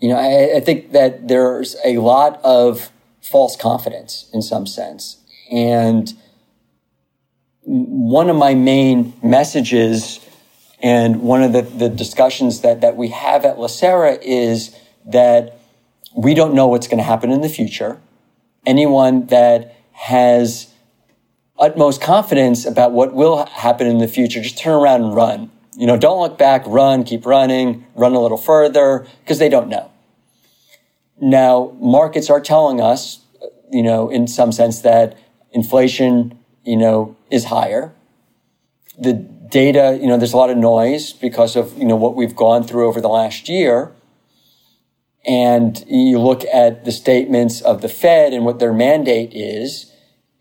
You 0.00 0.08
know, 0.08 0.16
I, 0.16 0.56
I 0.56 0.60
think 0.60 0.92
that 0.92 1.28
there's 1.28 1.76
a 1.84 1.98
lot 1.98 2.40
of 2.42 2.90
false 3.20 3.56
confidence 3.56 4.28
in 4.32 4.42
some 4.42 4.66
sense. 4.66 5.18
And 5.50 6.12
one 7.62 8.30
of 8.30 8.36
my 8.36 8.54
main 8.54 9.12
messages 9.22 10.20
and 10.82 11.22
one 11.22 11.42
of 11.42 11.52
the, 11.52 11.62
the 11.62 11.88
discussions 11.88 12.62
that, 12.62 12.80
that 12.80 12.96
we 12.96 13.08
have 13.08 13.44
at 13.44 13.56
Lacera 13.56 14.18
is 14.22 14.74
that 15.04 15.60
we 16.16 16.34
don't 16.34 16.54
know 16.54 16.66
what's 16.66 16.88
going 16.88 16.98
to 16.98 17.04
happen 17.04 17.30
in 17.30 17.42
the 17.42 17.48
future. 17.48 18.00
Anyone 18.64 19.26
that 19.26 19.76
has 19.92 20.72
utmost 21.58 22.00
confidence 22.00 22.64
about 22.64 22.92
what 22.92 23.12
will 23.14 23.44
happen 23.46 23.86
in 23.86 23.98
the 23.98 24.08
future, 24.08 24.40
just 24.40 24.58
turn 24.58 24.72
around 24.72 25.02
and 25.02 25.14
run. 25.14 25.50
You 25.76 25.86
know, 25.86 25.96
don't 25.96 26.20
look 26.20 26.36
back, 26.36 26.62
run, 26.66 27.04
keep 27.04 27.24
running, 27.24 27.86
run 27.94 28.14
a 28.14 28.20
little 28.20 28.38
further, 28.38 29.06
because 29.20 29.38
they 29.38 29.48
don't 29.48 29.68
know. 29.68 29.90
Now, 31.20 31.76
markets 31.80 32.28
are 32.28 32.40
telling 32.40 32.80
us, 32.80 33.20
you 33.70 33.82
know, 33.82 34.08
in 34.08 34.26
some 34.26 34.52
sense 34.52 34.80
that 34.80 35.16
inflation 35.52 36.40
you 36.64 36.76
know, 36.76 37.16
is 37.30 37.46
higher. 37.46 37.92
The 38.98 39.14
data, 39.14 39.98
you 40.00 40.06
know, 40.06 40.16
there's 40.16 40.32
a 40.32 40.36
lot 40.36 40.50
of 40.50 40.56
noise 40.56 41.12
because 41.12 41.56
of, 41.56 41.76
you 41.76 41.84
know, 41.84 41.96
what 41.96 42.14
we've 42.14 42.36
gone 42.36 42.64
through 42.64 42.86
over 42.86 43.00
the 43.00 43.08
last 43.08 43.48
year. 43.48 43.92
And 45.26 45.84
you 45.88 46.18
look 46.18 46.44
at 46.44 46.84
the 46.84 46.92
statements 46.92 47.60
of 47.60 47.82
the 47.82 47.88
Fed 47.88 48.32
and 48.32 48.44
what 48.44 48.58
their 48.58 48.72
mandate 48.72 49.32
is. 49.34 49.92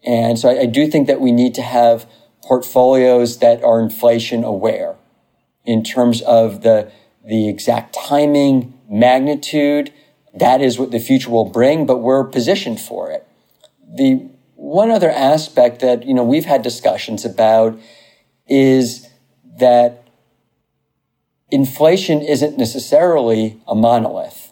And 0.03 0.37
so 0.39 0.49
I, 0.49 0.61
I 0.61 0.65
do 0.65 0.87
think 0.87 1.07
that 1.07 1.19
we 1.19 1.31
need 1.31 1.53
to 1.55 1.61
have 1.61 2.05
portfolios 2.43 3.39
that 3.39 3.63
are 3.63 3.81
inflation 3.81 4.43
aware 4.43 4.95
in 5.69 5.83
terms 5.83 6.23
of 6.23 6.63
the, 6.63 6.91
the 7.23 7.47
exact 7.47 7.93
timing, 7.93 8.73
magnitude. 8.89 9.93
That 10.33 10.61
is 10.61 10.79
what 10.79 10.89
the 10.89 10.99
future 10.99 11.29
will 11.29 11.51
bring, 11.51 11.85
but 11.85 11.97
we're 11.97 12.23
positioned 12.23 12.81
for 12.81 13.11
it. 13.11 13.27
The 13.87 14.31
one 14.55 14.89
other 14.89 15.11
aspect 15.11 15.81
that, 15.81 16.07
you 16.07 16.15
know, 16.15 16.23
we've 16.23 16.45
had 16.45 16.63
discussions 16.63 17.23
about 17.23 17.79
is 18.47 19.07
that 19.59 20.07
inflation 21.51 22.23
isn't 22.23 22.57
necessarily 22.57 23.61
a 23.67 23.75
monolith. 23.75 24.51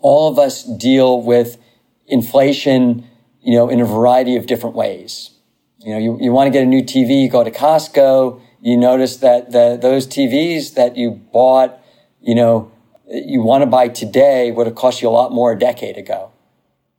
All 0.00 0.30
of 0.32 0.38
us 0.38 0.62
deal 0.62 1.20
with 1.20 1.58
inflation, 2.06 3.06
you 3.42 3.52
know, 3.52 3.68
in 3.68 3.80
a 3.80 3.84
variety 3.84 4.36
of 4.36 4.46
different 4.46 4.76
ways. 4.76 5.32
You 5.80 5.92
know, 5.92 5.98
you, 5.98 6.18
you 6.22 6.32
want 6.32 6.46
to 6.46 6.50
get 6.50 6.62
a 6.62 6.66
new 6.66 6.82
TV, 6.82 7.22
you 7.22 7.28
go 7.28 7.44
to 7.44 7.50
Costco, 7.50 8.40
you 8.60 8.76
notice 8.76 9.16
that 9.18 9.52
the, 9.52 9.78
those 9.80 10.06
TVs 10.06 10.74
that 10.74 10.96
you 10.96 11.10
bought, 11.10 11.78
you 12.20 12.34
know, 12.34 12.70
you 13.08 13.40
want 13.40 13.62
to 13.62 13.66
buy 13.66 13.88
today 13.88 14.50
would 14.50 14.66
have 14.66 14.76
cost 14.76 15.02
you 15.02 15.08
a 15.08 15.10
lot 15.10 15.32
more 15.32 15.52
a 15.52 15.58
decade 15.58 15.96
ago. 15.96 16.32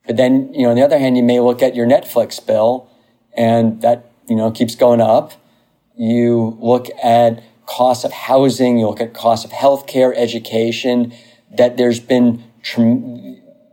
But 0.05 0.15
then, 0.15 0.53
you 0.53 0.63
know, 0.63 0.69
on 0.69 0.75
the 0.75 0.83
other 0.83 0.97
hand, 0.97 1.17
you 1.17 1.23
may 1.23 1.39
look 1.39 1.61
at 1.61 1.75
your 1.75 1.85
Netflix 1.85 2.45
bill 2.45 2.89
and 3.35 3.81
that, 3.81 4.09
you 4.27 4.35
know, 4.35 4.51
keeps 4.51 4.75
going 4.75 5.01
up. 5.01 5.33
You 5.95 6.57
look 6.61 6.87
at 7.03 7.43
cost 7.65 8.05
of 8.05 8.13
housing, 8.13 8.77
you 8.77 8.87
look 8.87 9.01
at 9.01 9.13
cost 9.13 9.43
of 9.43 9.51
healthcare, 9.51 10.13
education, 10.15 11.13
that 11.51 11.77
there's 11.77 11.99
been 11.99 12.43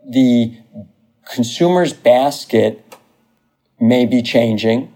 the 0.09 0.57
consumer's 1.25 1.93
basket 1.93 2.85
may 3.81 4.07
be 4.07 4.23
changing. 4.23 4.93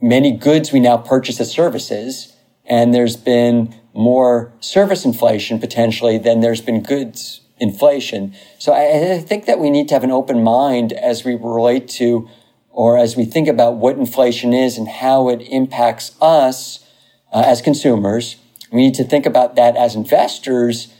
Many 0.00 0.32
goods 0.32 0.72
we 0.72 0.80
now 0.80 0.98
purchase 0.98 1.40
as 1.40 1.50
services, 1.50 2.34
and 2.66 2.92
there's 2.94 3.16
been 3.16 3.74
more 3.94 4.52
service 4.60 5.04
inflation 5.04 5.58
potentially 5.58 6.18
than 6.18 6.40
there's 6.40 6.60
been 6.60 6.82
goods 6.82 7.40
inflation. 7.58 8.34
So 8.58 8.72
I, 8.72 9.14
I, 9.14 9.18
think 9.18 9.46
that 9.46 9.58
we 9.58 9.70
need 9.70 9.88
to 9.88 9.94
have 9.94 10.04
an 10.04 10.10
open 10.10 10.44
mind 10.44 10.92
as 10.92 11.24
we 11.24 11.34
relate 11.34 11.88
to 11.88 12.28
or 12.68 12.98
as 12.98 13.16
we 13.16 13.24
think 13.24 13.48
about 13.48 13.76
what 13.76 13.96
inflation 13.96 14.52
is 14.52 14.76
and 14.76 14.86
how 14.86 15.30
it 15.30 15.40
impacts 15.40 16.14
us 16.20 16.84
uh, 17.32 17.42
as 17.46 17.62
consumers. 17.62 18.36
We 18.70 18.82
need 18.82 18.94
to 18.96 19.04
think 19.04 19.24
about 19.24 19.56
that 19.56 19.74
as 19.76 19.94
investors, 19.94 20.92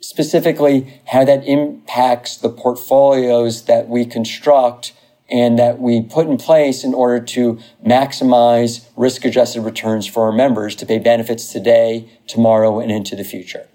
specifically 0.00 1.00
how 1.06 1.24
that 1.24 1.46
impacts 1.46 2.36
the 2.36 2.48
portfolios 2.48 3.66
that 3.66 3.88
we 3.88 4.04
construct 4.04 4.92
and 5.30 5.58
that 5.58 5.78
we 5.78 6.02
put 6.02 6.26
in 6.26 6.36
place 6.36 6.84
in 6.84 6.94
order 6.94 7.24
to 7.24 7.58
maximize 7.86 8.86
risk 8.96 9.24
adjusted 9.24 9.62
returns 9.62 10.06
for 10.06 10.24
our 10.24 10.32
members 10.32 10.74
to 10.76 10.86
pay 10.86 10.98
benefits 10.98 11.52
today, 11.52 12.08
tomorrow, 12.26 12.80
and 12.80 12.90
into 12.90 13.14
the 13.16 13.24
future. 13.24 13.66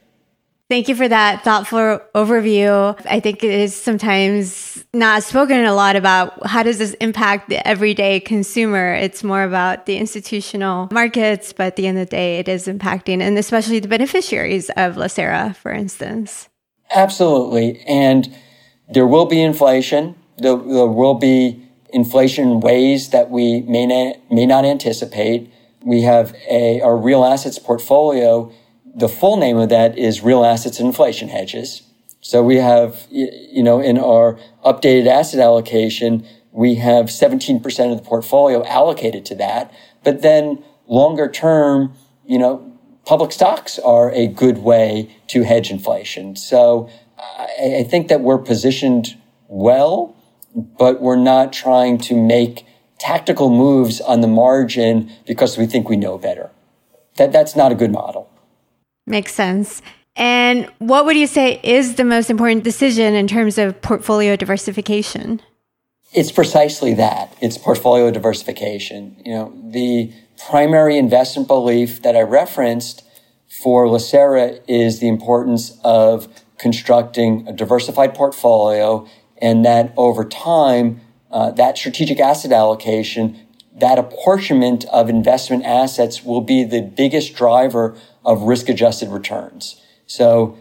Thank 0.67 0.89
you 0.89 0.95
for 0.95 1.07
that 1.07 1.43
thoughtful 1.43 2.01
overview. 2.15 2.99
I 3.05 3.19
think 3.19 3.43
it 3.43 3.51
is 3.51 3.75
sometimes 3.75 4.83
not 4.95 5.21
spoken 5.21 5.63
a 5.63 5.75
lot 5.75 5.95
about 5.95 6.47
how 6.47 6.63
does 6.63 6.79
this 6.79 6.95
impact 6.95 7.49
the 7.49 7.65
everyday 7.67 8.19
consumer. 8.19 8.95
It's 8.95 9.23
more 9.23 9.43
about 9.43 9.85
the 9.85 9.97
institutional 9.97 10.87
markets, 10.91 11.53
but 11.53 11.67
at 11.67 11.75
the 11.75 11.85
end 11.85 11.99
of 11.99 12.07
the 12.07 12.15
day, 12.15 12.39
it 12.39 12.47
is 12.47 12.65
impacting, 12.65 13.21
and 13.21 13.37
especially 13.37 13.77
the 13.77 13.87
beneficiaries 13.87 14.71
of 14.71 14.95
Lacera, 14.95 15.55
for 15.55 15.71
instance. 15.71 16.49
Absolutely. 16.95 17.83
And 17.87 18.35
there 18.89 19.05
will 19.05 19.27
be 19.27 19.41
inflation. 19.41 20.15
There, 20.37 20.55
there 20.57 20.87
will 20.87 21.15
be 21.15 21.63
inflation 21.89 22.59
ways 22.59 23.09
that 23.09 23.29
we 23.29 23.61
may 23.61 23.85
not, 23.85 24.31
may 24.31 24.45
not 24.45 24.65
anticipate. 24.65 25.51
We 25.81 26.01
have 26.01 26.35
a, 26.49 26.81
our 26.81 26.97
real 26.97 27.23
assets 27.23 27.59
portfolio 27.59 28.51
the 28.95 29.09
full 29.09 29.35
name 29.37 29.57
of 29.57 29.69
that 29.69 29.97
is 29.97 30.21
real 30.21 30.45
assets 30.45 30.79
inflation 30.79 31.27
hedges. 31.27 31.81
So 32.21 32.41
we 32.41 32.55
have, 32.55 33.05
you 33.11 33.61
know, 33.61 33.79
in 33.81 33.99
our 33.99 34.39
updated 34.65 35.05
asset 35.05 35.39
allocation, 35.39 36.25
we 36.51 36.75
have 36.75 37.07
17% 37.07 37.91
of 37.91 37.97
the 37.97 38.03
portfolio 38.03 38.65
allocated 38.65 39.25
to 39.25 39.35
that. 39.35 39.71
But 40.03 40.21
then 40.21 40.63
longer 40.87 41.29
term, 41.29 41.93
you 42.25 42.39
know, 42.39 42.71
public 43.05 43.31
stocks 43.31 43.77
are 43.79 44.11
a 44.13 44.27
good 44.27 44.59
way 44.59 45.15
to 45.27 45.43
hedge 45.43 45.69
inflation. 45.69 46.35
So 46.35 46.89
I, 47.19 47.79
I 47.79 47.83
think 47.83 48.07
that 48.07 48.21
we're 48.21 48.39
positioned 48.39 49.17
well, 49.47 50.14
but 50.55 51.01
we're 51.01 51.15
not 51.15 51.51
trying 51.53 51.97
to 51.99 52.15
make 52.15 52.65
tactical 52.97 53.49
moves 53.49 53.99
on 54.01 54.21
the 54.21 54.27
margin 54.27 55.11
because 55.27 55.57
we 55.57 55.65
think 55.65 55.89
we 55.89 55.97
know 55.97 56.17
better. 56.17 56.49
That, 57.17 57.31
that's 57.31 57.55
not 57.55 57.71
a 57.71 57.75
good 57.75 57.91
model. 57.91 58.29
Makes 59.05 59.33
sense. 59.33 59.81
And 60.15 60.71
what 60.79 61.05
would 61.05 61.17
you 61.17 61.27
say 61.27 61.59
is 61.61 61.95
the 61.95 62.05
most 62.05 62.29
important 62.29 62.63
decision 62.63 63.13
in 63.15 63.27
terms 63.27 63.57
of 63.57 63.81
portfolio 63.81 64.35
diversification? 64.35 65.41
It's 66.13 66.31
precisely 66.31 66.93
that. 66.93 67.35
It's 67.41 67.57
portfolio 67.57 68.09
diversification. 68.11 69.17
You 69.25 69.33
know, 69.33 69.53
the 69.71 70.13
primary 70.49 70.97
investment 70.97 71.49
belief 71.49 72.01
that 72.03 72.15
I 72.15 72.21
referenced 72.21 73.03
for 73.61 73.85
Lacera 73.87 74.61
is 74.67 74.99
the 74.99 75.09
importance 75.09 75.77
of 75.83 76.29
constructing 76.57 77.45
a 77.47 77.53
diversified 77.53 78.15
portfolio 78.15 79.05
and 79.41 79.65
that 79.65 79.93
over 79.97 80.23
time, 80.25 81.01
uh, 81.31 81.51
that 81.51 81.77
strategic 81.77 82.19
asset 82.19 82.51
allocation, 82.51 83.39
that 83.75 83.99
apportionment 83.99 84.85
of 84.85 85.09
investment 85.09 85.65
assets 85.65 86.23
will 86.23 86.41
be 86.41 86.63
the 86.63 86.81
biggest 86.81 87.35
driver 87.35 87.97
of 88.23 88.43
risk 88.43 88.69
adjusted 88.69 89.09
returns. 89.09 89.81
So, 90.07 90.57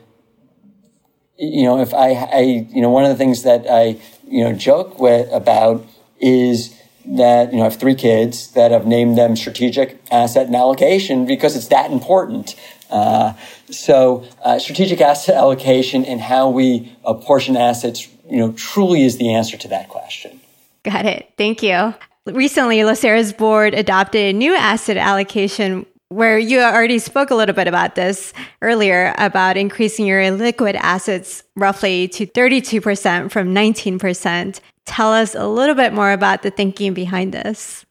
you 1.38 1.64
know, 1.64 1.80
if 1.80 1.94
I, 1.94 2.10
I, 2.12 2.40
you 2.40 2.80
know, 2.80 2.90
one 2.90 3.04
of 3.04 3.10
the 3.10 3.16
things 3.16 3.42
that 3.42 3.66
I, 3.68 4.00
you 4.26 4.44
know, 4.44 4.52
joke 4.52 4.98
with 4.98 5.28
about 5.32 5.86
is 6.20 6.74
that, 7.06 7.52
you 7.52 7.58
know, 7.58 7.62
I 7.62 7.70
have 7.70 7.78
three 7.78 7.94
kids 7.94 8.52
that 8.52 8.72
I've 8.72 8.86
named 8.86 9.18
them 9.18 9.36
strategic 9.36 10.00
asset 10.10 10.46
and 10.46 10.56
allocation 10.56 11.26
because 11.26 11.56
it's 11.56 11.68
that 11.68 11.90
important. 11.90 12.56
Uh, 12.90 13.34
so, 13.70 14.24
uh, 14.42 14.58
strategic 14.58 15.00
asset 15.00 15.34
allocation 15.34 16.04
and 16.04 16.20
how 16.20 16.48
we 16.48 16.96
apportion 17.04 17.56
assets, 17.56 18.08
you 18.28 18.38
know, 18.38 18.52
truly 18.52 19.02
is 19.02 19.18
the 19.18 19.34
answer 19.34 19.56
to 19.56 19.68
that 19.68 19.88
question. 19.88 20.40
Got 20.82 21.06
it. 21.06 21.32
Thank 21.36 21.62
you. 21.62 21.94
Recently, 22.26 22.78
Lacera's 22.78 23.32
board 23.32 23.74
adopted 23.74 24.20
a 24.20 24.32
new 24.32 24.54
asset 24.54 24.96
allocation 24.96 25.86
where 26.08 26.38
you 26.38 26.60
already 26.60 26.98
spoke 26.98 27.30
a 27.30 27.34
little 27.34 27.54
bit 27.54 27.66
about 27.66 27.96
this 27.96 28.32
earlier 28.62 29.14
about 29.18 29.56
increasing 29.56 30.06
your 30.06 30.30
liquid 30.30 30.76
assets 30.76 31.42
roughly 31.56 32.08
to 32.08 32.26
32% 32.26 33.30
from 33.30 33.54
19%. 33.54 34.60
Tell 34.86 35.12
us 35.12 35.34
a 35.34 35.46
little 35.46 35.74
bit 35.74 35.92
more 35.92 36.12
about 36.12 36.42
the 36.42 36.50
thinking 36.50 36.94
behind 36.94 37.32
this. 37.32 37.84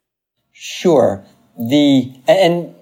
Sure. 0.52 1.24
The 1.60 2.13
and 2.28 2.74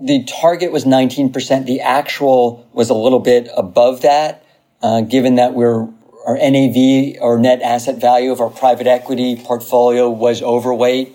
the 0.00 0.24
target 0.24 0.70
was 0.70 0.84
19%. 0.84 1.66
The 1.66 1.80
actual 1.80 2.68
was 2.72 2.90
a 2.90 2.94
little 2.94 3.20
bit 3.20 3.48
above 3.56 4.02
that, 4.02 4.44
uh, 4.82 5.00
given 5.02 5.36
that 5.36 5.54
we're 5.54 5.88
our 6.24 6.36
NAV 6.36 7.16
or 7.20 7.38
net 7.38 7.60
asset 7.62 8.00
value 8.00 8.32
of 8.32 8.40
our 8.40 8.50
private 8.50 8.86
equity 8.86 9.36
portfolio 9.36 10.08
was 10.08 10.42
overweight. 10.42 11.14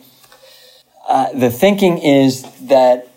Uh, 1.07 1.31
the 1.33 1.49
thinking 1.49 1.97
is 1.97 2.43
that 2.67 3.07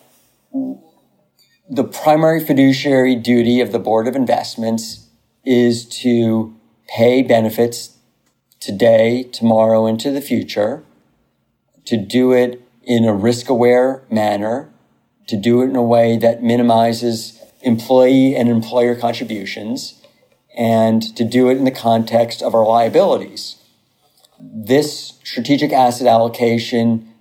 the 1.69 1.85
primary 1.85 2.45
fiduciary 2.45 3.15
duty 3.15 3.61
of 3.61 3.73
the 3.73 3.79
Board 3.79 4.09
of 4.09 4.17
Investments 4.17 5.09
is 5.45 5.87
to 6.01 6.55
pay 6.89 7.23
benefits 7.23 7.97
today, 8.61 9.25
tomorrow, 9.25 9.87
into 9.87 10.11
the 10.11 10.21
future, 10.21 10.85
to 11.85 11.97
do 11.97 12.33
it 12.33 12.63
in 12.85 13.05
a 13.05 13.13
risk 13.15 13.49
aware 13.49 14.05
manner, 14.11 14.73
to 15.27 15.37
do 15.37 15.63
it 15.63 15.67
in 15.67 15.77
a 15.77 15.83
way 15.83 16.17
that 16.17 16.43
minimizes 16.43 17.41
employee 17.63 18.35
and 18.35 18.49
employer 18.49 18.95
contributions, 18.95 20.02
and 20.57 21.03
to 21.17 21.25
do 21.25 21.49
it 21.49 21.57
in 21.57 21.65
the 21.65 21.71
context 21.71 22.43
of 22.43 22.55
our 22.55 22.67
liabilities. 22.67 23.57
This 24.39 25.19
strategic 25.25 25.73
asset 25.73 26.07
allocation 26.07 27.13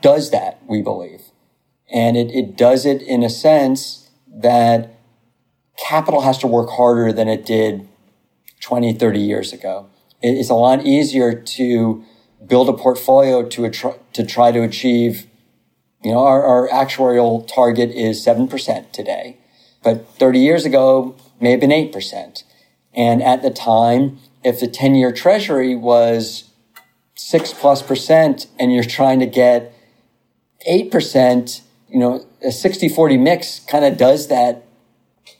does 0.00 0.30
that, 0.30 0.60
we 0.66 0.82
believe. 0.82 1.22
And 1.92 2.16
it, 2.16 2.30
it 2.30 2.56
does 2.56 2.86
it 2.86 3.02
in 3.02 3.22
a 3.22 3.30
sense 3.30 4.10
that 4.28 4.94
capital 5.76 6.22
has 6.22 6.38
to 6.38 6.46
work 6.46 6.70
harder 6.70 7.12
than 7.12 7.28
it 7.28 7.44
did 7.44 7.88
20, 8.60 8.94
30 8.94 9.20
years 9.20 9.52
ago. 9.52 9.86
It's 10.22 10.48
a 10.48 10.54
lot 10.54 10.86
easier 10.86 11.34
to 11.34 12.04
build 12.46 12.68
a 12.68 12.72
portfolio 12.72 13.46
to, 13.48 13.70
to 14.12 14.24
try 14.24 14.52
to 14.52 14.62
achieve, 14.62 15.26
you 16.02 16.12
know, 16.12 16.24
our, 16.24 16.42
our 16.42 16.68
actuarial 16.68 17.46
target 17.46 17.90
is 17.90 18.24
7% 18.24 18.92
today. 18.92 19.38
But 19.82 20.08
30 20.08 20.38
years 20.38 20.64
ago, 20.64 21.14
may 21.40 21.50
have 21.50 21.60
been 21.60 21.70
8%. 21.70 22.42
And 22.96 23.22
at 23.22 23.42
the 23.42 23.50
time, 23.50 24.18
if 24.42 24.60
the 24.60 24.68
10 24.68 24.94
year 24.94 25.12
treasury 25.12 25.74
was 25.74 26.50
six 27.14 27.52
plus 27.52 27.82
percent 27.82 28.46
and 28.58 28.72
you're 28.72 28.84
trying 28.84 29.20
to 29.20 29.26
get 29.26 29.74
8%, 30.68 31.60
you 31.88 31.98
know, 31.98 32.26
a 32.42 32.52
60 32.52 32.88
40 32.88 33.16
mix 33.16 33.60
kind 33.60 33.84
of 33.84 33.96
does 33.96 34.28
that 34.28 34.64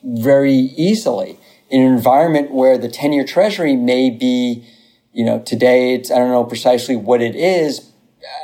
very 0.03 0.55
easily. 0.55 1.39
In 1.71 1.83
an 1.83 1.93
environment 1.93 2.53
where 2.53 2.79
the 2.79 2.89
10 2.89 3.13
year 3.13 3.25
treasury 3.25 3.77
may 3.77 4.11
be, 4.11 4.67
you 5.13 5.25
know, 5.25 5.41
today 5.41 5.95
it's, 5.95 6.11
I 6.11 6.19
don't 6.19 6.31
know 6.31 6.45
precisely 6.45 6.97
what 6.97 7.21
it 7.21 7.35
is 7.35 7.91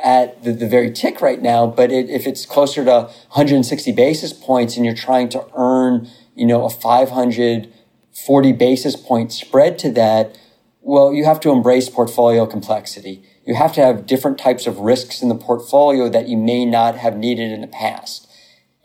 at 0.03 0.43
the, 0.43 0.51
the 0.51 0.67
very 0.67 0.91
tick 0.91 1.21
right 1.21 1.41
now, 1.41 1.65
but 1.67 1.91
it, 1.91 2.09
if 2.09 2.27
it's 2.27 2.45
closer 2.45 2.83
to 2.85 2.91
160 2.91 3.91
basis 3.91 4.33
points 4.33 4.75
and 4.75 4.85
you're 4.85 4.95
trying 4.95 5.29
to 5.29 5.45
earn, 5.55 6.09
you 6.35 6.45
know, 6.45 6.65
a 6.65 6.69
540 8.21 8.51
basis 8.53 8.95
point 8.95 9.31
spread 9.33 9.79
to 9.79 9.91
that, 9.93 10.37
well, 10.81 11.11
you 11.11 11.25
have 11.25 11.39
to 11.39 11.49
embrace 11.49 11.89
portfolio 11.89 12.45
complexity. 12.45 13.23
You 13.45 13.55
have 13.55 13.73
to 13.73 13.81
have 13.81 14.05
different 14.05 14.37
types 14.37 14.67
of 14.67 14.77
risks 14.79 15.23
in 15.23 15.29
the 15.29 15.35
portfolio 15.35 16.07
that 16.09 16.27
you 16.27 16.37
may 16.37 16.65
not 16.65 16.95
have 16.95 17.17
needed 17.17 17.51
in 17.51 17.61
the 17.61 17.67
past. 17.67 18.27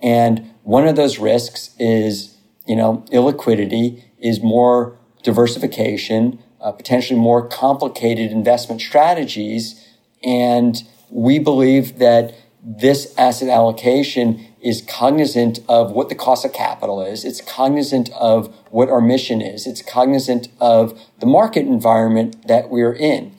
And 0.00 0.54
one 0.62 0.88
of 0.88 0.96
those 0.96 1.18
risks 1.18 1.74
is, 1.78 2.36
you 2.66 2.76
know, 2.76 3.04
illiquidity 3.12 4.02
is 4.18 4.42
more 4.42 4.98
diversification, 5.22 6.38
uh, 6.60 6.72
potentially 6.72 7.18
more 7.18 7.46
complicated 7.46 8.30
investment 8.32 8.80
strategies. 8.80 9.86
And 10.24 10.82
we 11.10 11.38
believe 11.38 11.98
that 11.98 12.34
this 12.62 13.14
asset 13.18 13.48
allocation 13.48 14.46
is 14.66 14.82
cognizant 14.82 15.60
of 15.68 15.92
what 15.92 16.08
the 16.08 16.14
cost 16.16 16.44
of 16.44 16.52
capital 16.52 17.00
is. 17.00 17.24
It's 17.24 17.40
cognizant 17.40 18.10
of 18.18 18.52
what 18.70 18.88
our 18.88 19.00
mission 19.00 19.40
is. 19.40 19.64
It's 19.64 19.80
cognizant 19.80 20.48
of 20.60 21.00
the 21.20 21.26
market 21.26 21.66
environment 21.66 22.48
that 22.48 22.68
we're 22.68 22.92
in. 22.92 23.32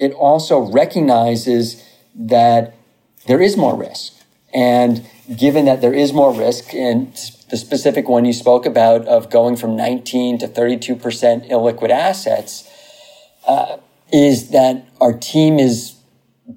It 0.00 0.10
also 0.12 0.58
recognizes 0.58 1.80
that 2.16 2.74
there 3.28 3.40
is 3.40 3.56
more 3.56 3.76
risk. 3.76 4.14
And 4.52 5.06
given 5.36 5.64
that 5.66 5.80
there 5.80 5.94
is 5.94 6.12
more 6.12 6.34
risk, 6.34 6.74
and 6.74 7.12
the 7.50 7.56
specific 7.56 8.08
one 8.08 8.24
you 8.24 8.32
spoke 8.32 8.66
about 8.66 9.06
of 9.06 9.30
going 9.30 9.54
from 9.54 9.76
19 9.76 10.38
to 10.38 10.48
32% 10.48 10.98
illiquid 11.50 11.90
assets, 11.90 12.68
uh, 13.46 13.76
is 14.12 14.50
that 14.50 14.86
our 15.00 15.12
team 15.12 15.60
is 15.60 15.94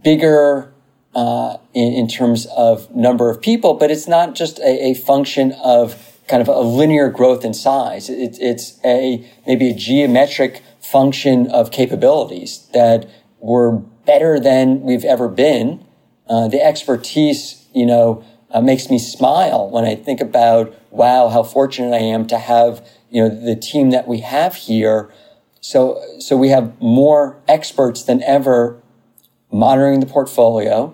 bigger 0.04 0.74
uh, 1.18 1.58
in, 1.74 1.94
in, 1.94 2.08
terms 2.08 2.46
of 2.56 2.96
number 2.96 3.32
of 3.32 3.42
people, 3.42 3.74
but 3.74 3.90
it's 3.90 4.08
not 4.08 4.36
just 4.36 4.60
a, 4.60 4.92
a 4.92 4.94
function 4.94 5.52
of 5.64 6.16
kind 6.28 6.44
of 6.44 6.48
a 6.48 6.60
linear 6.60 7.10
growth 7.10 7.44
in 7.44 7.56
size. 7.56 8.08
It, 8.08 8.38
it's 8.40 8.80
a 8.86 9.28
maybe 9.48 9.72
a 9.72 9.74
geometric 9.74 10.62
function 10.80 11.50
of 11.50 11.72
capabilities 11.72 12.70
that 12.72 13.10
were 13.40 13.80
better 14.06 14.40
than 14.40 14.82
we've 14.82 15.04
ever 15.04 15.28
been. 15.28 15.84
Uh, 16.30 16.50
the 16.50 16.64
expertise, 16.64 17.66
you 17.74 17.88
know, 17.88 18.24
uh, 18.52 18.62
makes 18.62 18.92
me 18.92 19.00
smile 19.00 19.72
when 19.72 19.86
I 19.86 19.96
think 19.96 20.22
about, 20.22 20.72
wow, 20.92 21.30
how 21.30 21.42
fortunate 21.42 21.96
I 21.96 22.04
am 22.04 22.28
to 22.28 22.38
have, 22.38 22.88
you 23.10 23.24
know, 23.24 23.30
the 23.30 23.56
team 23.56 23.90
that 23.90 24.08
we 24.08 24.20
have 24.20 24.54
here. 24.54 25.12
So, 25.62 26.00
so 26.20 26.38
we 26.38 26.50
have 26.50 26.80
more 26.80 27.42
experts 27.48 28.04
than 28.04 28.22
ever 28.22 28.80
monitoring 29.52 30.00
the 30.00 30.06
portfolio. 30.06 30.94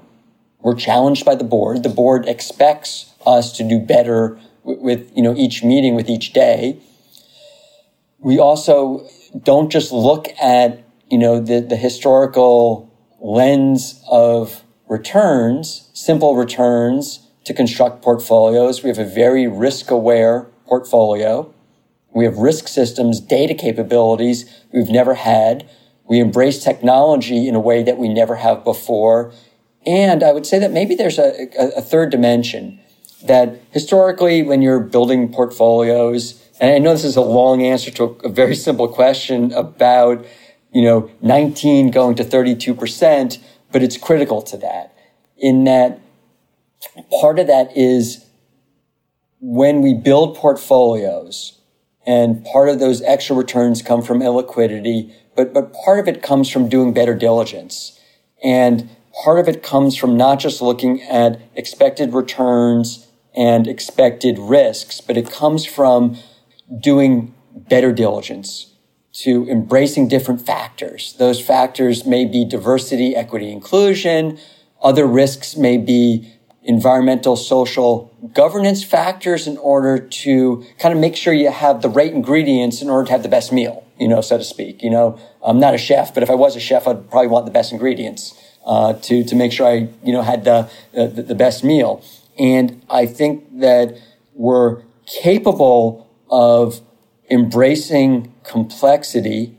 We're 0.63 0.75
challenged 0.75 1.25
by 1.25 1.35
the 1.35 1.43
board. 1.43 1.83
The 1.83 1.89
board 1.89 2.25
expects 2.25 3.13
us 3.25 3.51
to 3.57 3.67
do 3.67 3.79
better 3.79 4.39
with, 4.63 5.11
you 5.15 5.21
know, 5.21 5.35
each 5.35 5.63
meeting, 5.63 5.93
with 5.93 6.09
each 6.09 6.31
day. 6.31 6.79
We 8.19 8.39
also 8.39 9.05
don't 9.43 9.69
just 9.69 9.91
look 9.91 10.29
at, 10.41 10.83
you 11.11 11.17
know, 11.17 11.41
the, 11.41 11.59
the 11.59 11.75
historical 11.75 12.89
lens 13.19 14.01
of 14.09 14.63
returns, 14.87 15.89
simple 15.93 16.35
returns 16.35 17.27
to 17.43 17.53
construct 17.53 18.01
portfolios. 18.01 18.83
We 18.83 18.89
have 18.89 18.99
a 18.99 19.05
very 19.05 19.47
risk 19.47 19.91
aware 19.91 20.47
portfolio. 20.65 21.53
We 22.13 22.23
have 22.23 22.37
risk 22.37 22.69
systems, 22.69 23.19
data 23.19 23.53
capabilities 23.53 24.63
we've 24.71 24.89
never 24.89 25.15
had. 25.15 25.69
We 26.05 26.19
embrace 26.19 26.63
technology 26.63 27.49
in 27.49 27.55
a 27.55 27.59
way 27.59 27.83
that 27.83 27.97
we 27.97 28.07
never 28.07 28.35
have 28.35 28.63
before. 28.63 29.33
And 29.85 30.23
I 30.23 30.31
would 30.31 30.45
say 30.45 30.59
that 30.59 30.71
maybe 30.71 30.95
there's 30.95 31.19
a, 31.19 31.47
a, 31.59 31.77
a 31.77 31.81
third 31.81 32.09
dimension 32.09 32.79
that 33.25 33.61
historically, 33.71 34.43
when 34.43 34.61
you're 34.61 34.79
building 34.79 35.31
portfolios, 35.31 36.41
and 36.59 36.71
I 36.71 36.79
know 36.79 36.91
this 36.91 37.03
is 37.03 37.15
a 37.15 37.21
long 37.21 37.61
answer 37.61 37.91
to 37.91 38.03
a, 38.23 38.29
very 38.29 38.55
simple 38.55 38.87
question 38.87 39.51
about, 39.53 40.25
you 40.73 40.81
know, 40.81 41.09
19 41.21 41.91
going 41.91 42.15
to 42.15 42.23
32%, 42.23 43.39
but 43.71 43.81
it's 43.81 43.97
critical 43.97 44.41
to 44.43 44.57
that 44.57 44.93
in 45.43 45.65
that 45.65 45.99
part 47.19 47.37
of 47.37 47.47
that 47.47 47.75
is 47.75 48.25
when 49.41 49.81
we 49.81 49.93
build 49.93 50.37
portfolios 50.37 51.59
and 52.05 52.45
part 52.45 52.69
of 52.69 52.79
those 52.79 53.01
extra 53.01 53.35
returns 53.35 53.81
come 53.81 54.01
from 54.01 54.19
illiquidity, 54.19 55.13
but, 55.35 55.53
but 55.53 55.73
part 55.73 55.99
of 55.99 56.07
it 56.07 56.21
comes 56.21 56.49
from 56.49 56.69
doing 56.69 56.93
better 56.93 57.13
diligence. 57.13 57.99
And 58.41 58.89
part 59.13 59.39
of 59.39 59.47
it 59.47 59.61
comes 59.61 59.95
from 59.95 60.17
not 60.17 60.39
just 60.39 60.61
looking 60.61 61.01
at 61.03 61.39
expected 61.55 62.13
returns 62.13 63.07
and 63.35 63.67
expected 63.67 64.37
risks, 64.39 65.01
but 65.01 65.17
it 65.17 65.29
comes 65.29 65.65
from 65.65 66.17
doing 66.79 67.33
better 67.55 67.91
diligence 67.91 68.73
to 69.11 69.47
embracing 69.47 70.07
different 70.07 70.41
factors. 70.41 71.15
Those 71.19 71.39
factors 71.39 72.05
may 72.05 72.25
be 72.25 72.45
diversity, 72.45 73.15
equity, 73.15 73.51
inclusion. 73.51 74.39
Other 74.81 75.05
risks 75.05 75.55
may 75.55 75.77
be 75.77 76.33
environmental, 76.63 77.35
social 77.35 78.15
governance 78.33 78.83
factors 78.83 79.47
in 79.47 79.57
order 79.57 79.99
to 79.99 80.65
kind 80.79 80.93
of 80.93 80.99
make 80.99 81.15
sure 81.15 81.33
you 81.33 81.51
have 81.51 81.81
the 81.81 81.89
right 81.89 82.11
ingredients 82.11 82.81
in 82.81 82.89
order 82.89 83.05
to 83.05 83.11
have 83.11 83.21
the 83.21 83.29
best 83.29 83.51
meal, 83.51 83.85
you 83.99 84.07
know, 84.07 84.21
so 84.21 84.37
to 84.37 84.43
speak. 84.43 84.81
You 84.81 84.89
know, 84.89 85.19
I'm 85.43 85.59
not 85.59 85.75
a 85.75 85.77
chef, 85.77 86.13
but 86.13 86.23
if 86.23 86.29
I 86.29 86.35
was 86.35 86.55
a 86.55 86.59
chef, 86.59 86.87
I'd 86.87 87.09
probably 87.11 87.27
want 87.27 87.45
the 87.45 87.51
best 87.51 87.71
ingredients 87.71 88.33
uh, 88.65 88.93
to 88.93 89.23
to 89.23 89.35
make 89.35 89.51
sure 89.51 89.67
I, 89.67 89.89
you 90.03 90.13
know, 90.13 90.21
had 90.21 90.43
the, 90.43 90.69
the 90.93 91.23
the 91.23 91.35
best 91.35 91.63
meal. 91.63 92.03
And 92.39 92.83
I 92.89 93.05
think 93.05 93.59
that 93.59 93.97
we're 94.33 94.81
capable 95.05 96.09
of 96.29 96.81
embracing 97.29 98.33
complexity. 98.43 99.57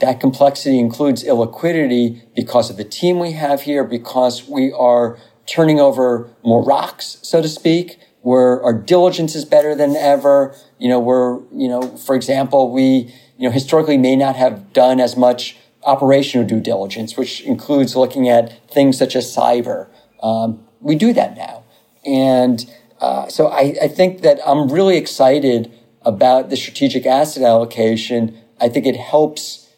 That 0.00 0.20
complexity 0.20 0.78
includes 0.78 1.24
illiquidity 1.24 2.22
because 2.34 2.70
of 2.70 2.76
the 2.76 2.84
team 2.84 3.18
we 3.18 3.32
have 3.32 3.62
here, 3.62 3.84
because 3.84 4.48
we 4.48 4.72
are 4.72 5.18
turning 5.46 5.80
over 5.80 6.30
more 6.42 6.62
rocks, 6.62 7.18
so 7.22 7.42
to 7.42 7.48
speak, 7.48 7.98
where 8.22 8.62
our 8.62 8.72
diligence 8.72 9.34
is 9.34 9.44
better 9.44 9.74
than 9.74 9.96
ever. 9.96 10.54
You 10.78 10.88
know, 10.88 11.00
we're, 11.00 11.40
you 11.52 11.68
know, 11.68 11.82
for 11.96 12.14
example, 12.14 12.70
we, 12.70 13.12
you 13.36 13.48
know, 13.48 13.50
historically 13.50 13.98
may 13.98 14.16
not 14.16 14.36
have 14.36 14.72
done 14.72 15.00
as 15.00 15.16
much 15.16 15.56
operational 15.84 16.46
due 16.46 16.60
diligence, 16.60 17.16
which 17.16 17.40
includes 17.42 17.96
looking 17.96 18.28
at 18.28 18.70
things 18.70 18.98
such 18.98 19.16
as 19.16 19.34
cyber. 19.34 19.88
Um, 20.22 20.64
we 20.80 20.94
do 20.94 21.12
that 21.12 21.36
now. 21.36 21.64
And 22.04 22.70
uh, 23.00 23.28
so 23.28 23.48
I, 23.48 23.74
I 23.82 23.88
think 23.88 24.22
that 24.22 24.38
I'm 24.46 24.70
really 24.70 24.96
excited 24.96 25.72
about 26.02 26.50
the 26.50 26.56
strategic 26.56 27.06
asset 27.06 27.42
allocation. 27.42 28.38
I 28.60 28.68
think 28.68 28.86
it 28.86 28.96
helps 28.96 29.68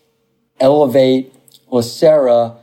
elevate 0.60 1.34
Lacera, 1.70 2.56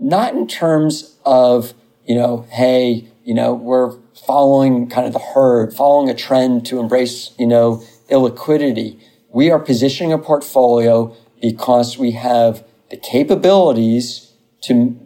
not 0.00 0.34
in 0.34 0.46
terms 0.46 1.16
of 1.24 1.74
you 2.06 2.14
know, 2.14 2.46
hey, 2.50 3.08
you 3.24 3.34
know, 3.34 3.54
we're 3.54 3.96
following 4.26 4.88
kind 4.88 5.06
of 5.06 5.12
the 5.12 5.18
herd, 5.18 5.72
following 5.74 6.10
a 6.10 6.14
trend 6.14 6.66
to 6.66 6.78
embrace, 6.78 7.32
you 7.38 7.46
know, 7.46 7.82
illiquidity. 8.10 9.00
We 9.30 9.50
are 9.50 9.58
positioning 9.58 10.12
a 10.12 10.18
portfolio 10.18 11.16
because 11.40 11.98
we 11.98 12.12
have 12.12 12.64
the 12.90 12.96
capabilities 12.96 14.32
to 14.62 14.98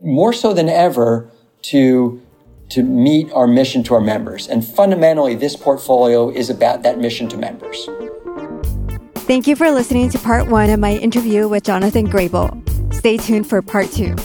more 0.00 0.32
so 0.32 0.52
than 0.52 0.68
ever 0.68 1.30
to 1.62 2.20
to 2.68 2.82
meet 2.82 3.30
our 3.32 3.46
mission 3.46 3.84
to 3.84 3.94
our 3.94 4.00
members. 4.00 4.48
And 4.48 4.64
fundamentally, 4.64 5.36
this 5.36 5.54
portfolio 5.54 6.30
is 6.30 6.50
about 6.50 6.82
that 6.82 6.98
mission 6.98 7.28
to 7.28 7.36
members. 7.36 7.88
Thank 9.26 9.46
you 9.46 9.54
for 9.56 9.70
listening 9.70 10.10
to 10.10 10.18
part 10.18 10.48
one 10.48 10.70
of 10.70 10.80
my 10.80 10.96
interview 10.96 11.48
with 11.48 11.62
Jonathan 11.64 12.06
Grabel. 12.06 12.62
Stay 12.90 13.16
tuned 13.16 13.48
for 13.48 13.62
part 13.62 13.90
two. 13.90 14.16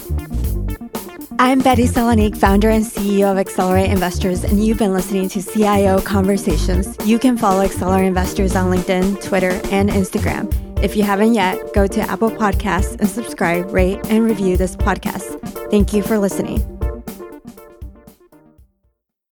I'm 1.42 1.58
Betty 1.58 1.86
Salonique, 1.86 2.38
founder 2.38 2.70
and 2.70 2.86
CEO 2.86 3.32
of 3.32 3.40
Accelerate 3.40 3.90
Investors, 3.90 4.44
and 4.44 4.64
you've 4.64 4.78
been 4.78 4.94
listening 4.94 5.28
to 5.30 5.42
CIO 5.42 6.00
Conversations. 6.00 6.96
You 7.04 7.18
can 7.18 7.36
follow 7.36 7.62
Accelerate 7.64 8.06
Investors 8.06 8.56
on 8.56 8.70
LinkedIn, 8.70 9.24
Twitter, 9.24 9.60
and 9.72 9.90
Instagram. 9.90 10.54
If 10.84 10.96
you 10.96 11.02
haven't 11.02 11.34
yet, 11.34 11.74
go 11.74 11.88
to 11.88 12.02
Apple 12.02 12.30
Podcasts 12.30 13.00
and 13.00 13.10
subscribe, 13.10 13.74
rate, 13.74 14.00
and 14.12 14.24
review 14.24 14.56
this 14.56 14.76
podcast. 14.76 15.42
Thank 15.72 15.94
you 15.94 16.04
for 16.04 16.20
listening. 16.20 16.81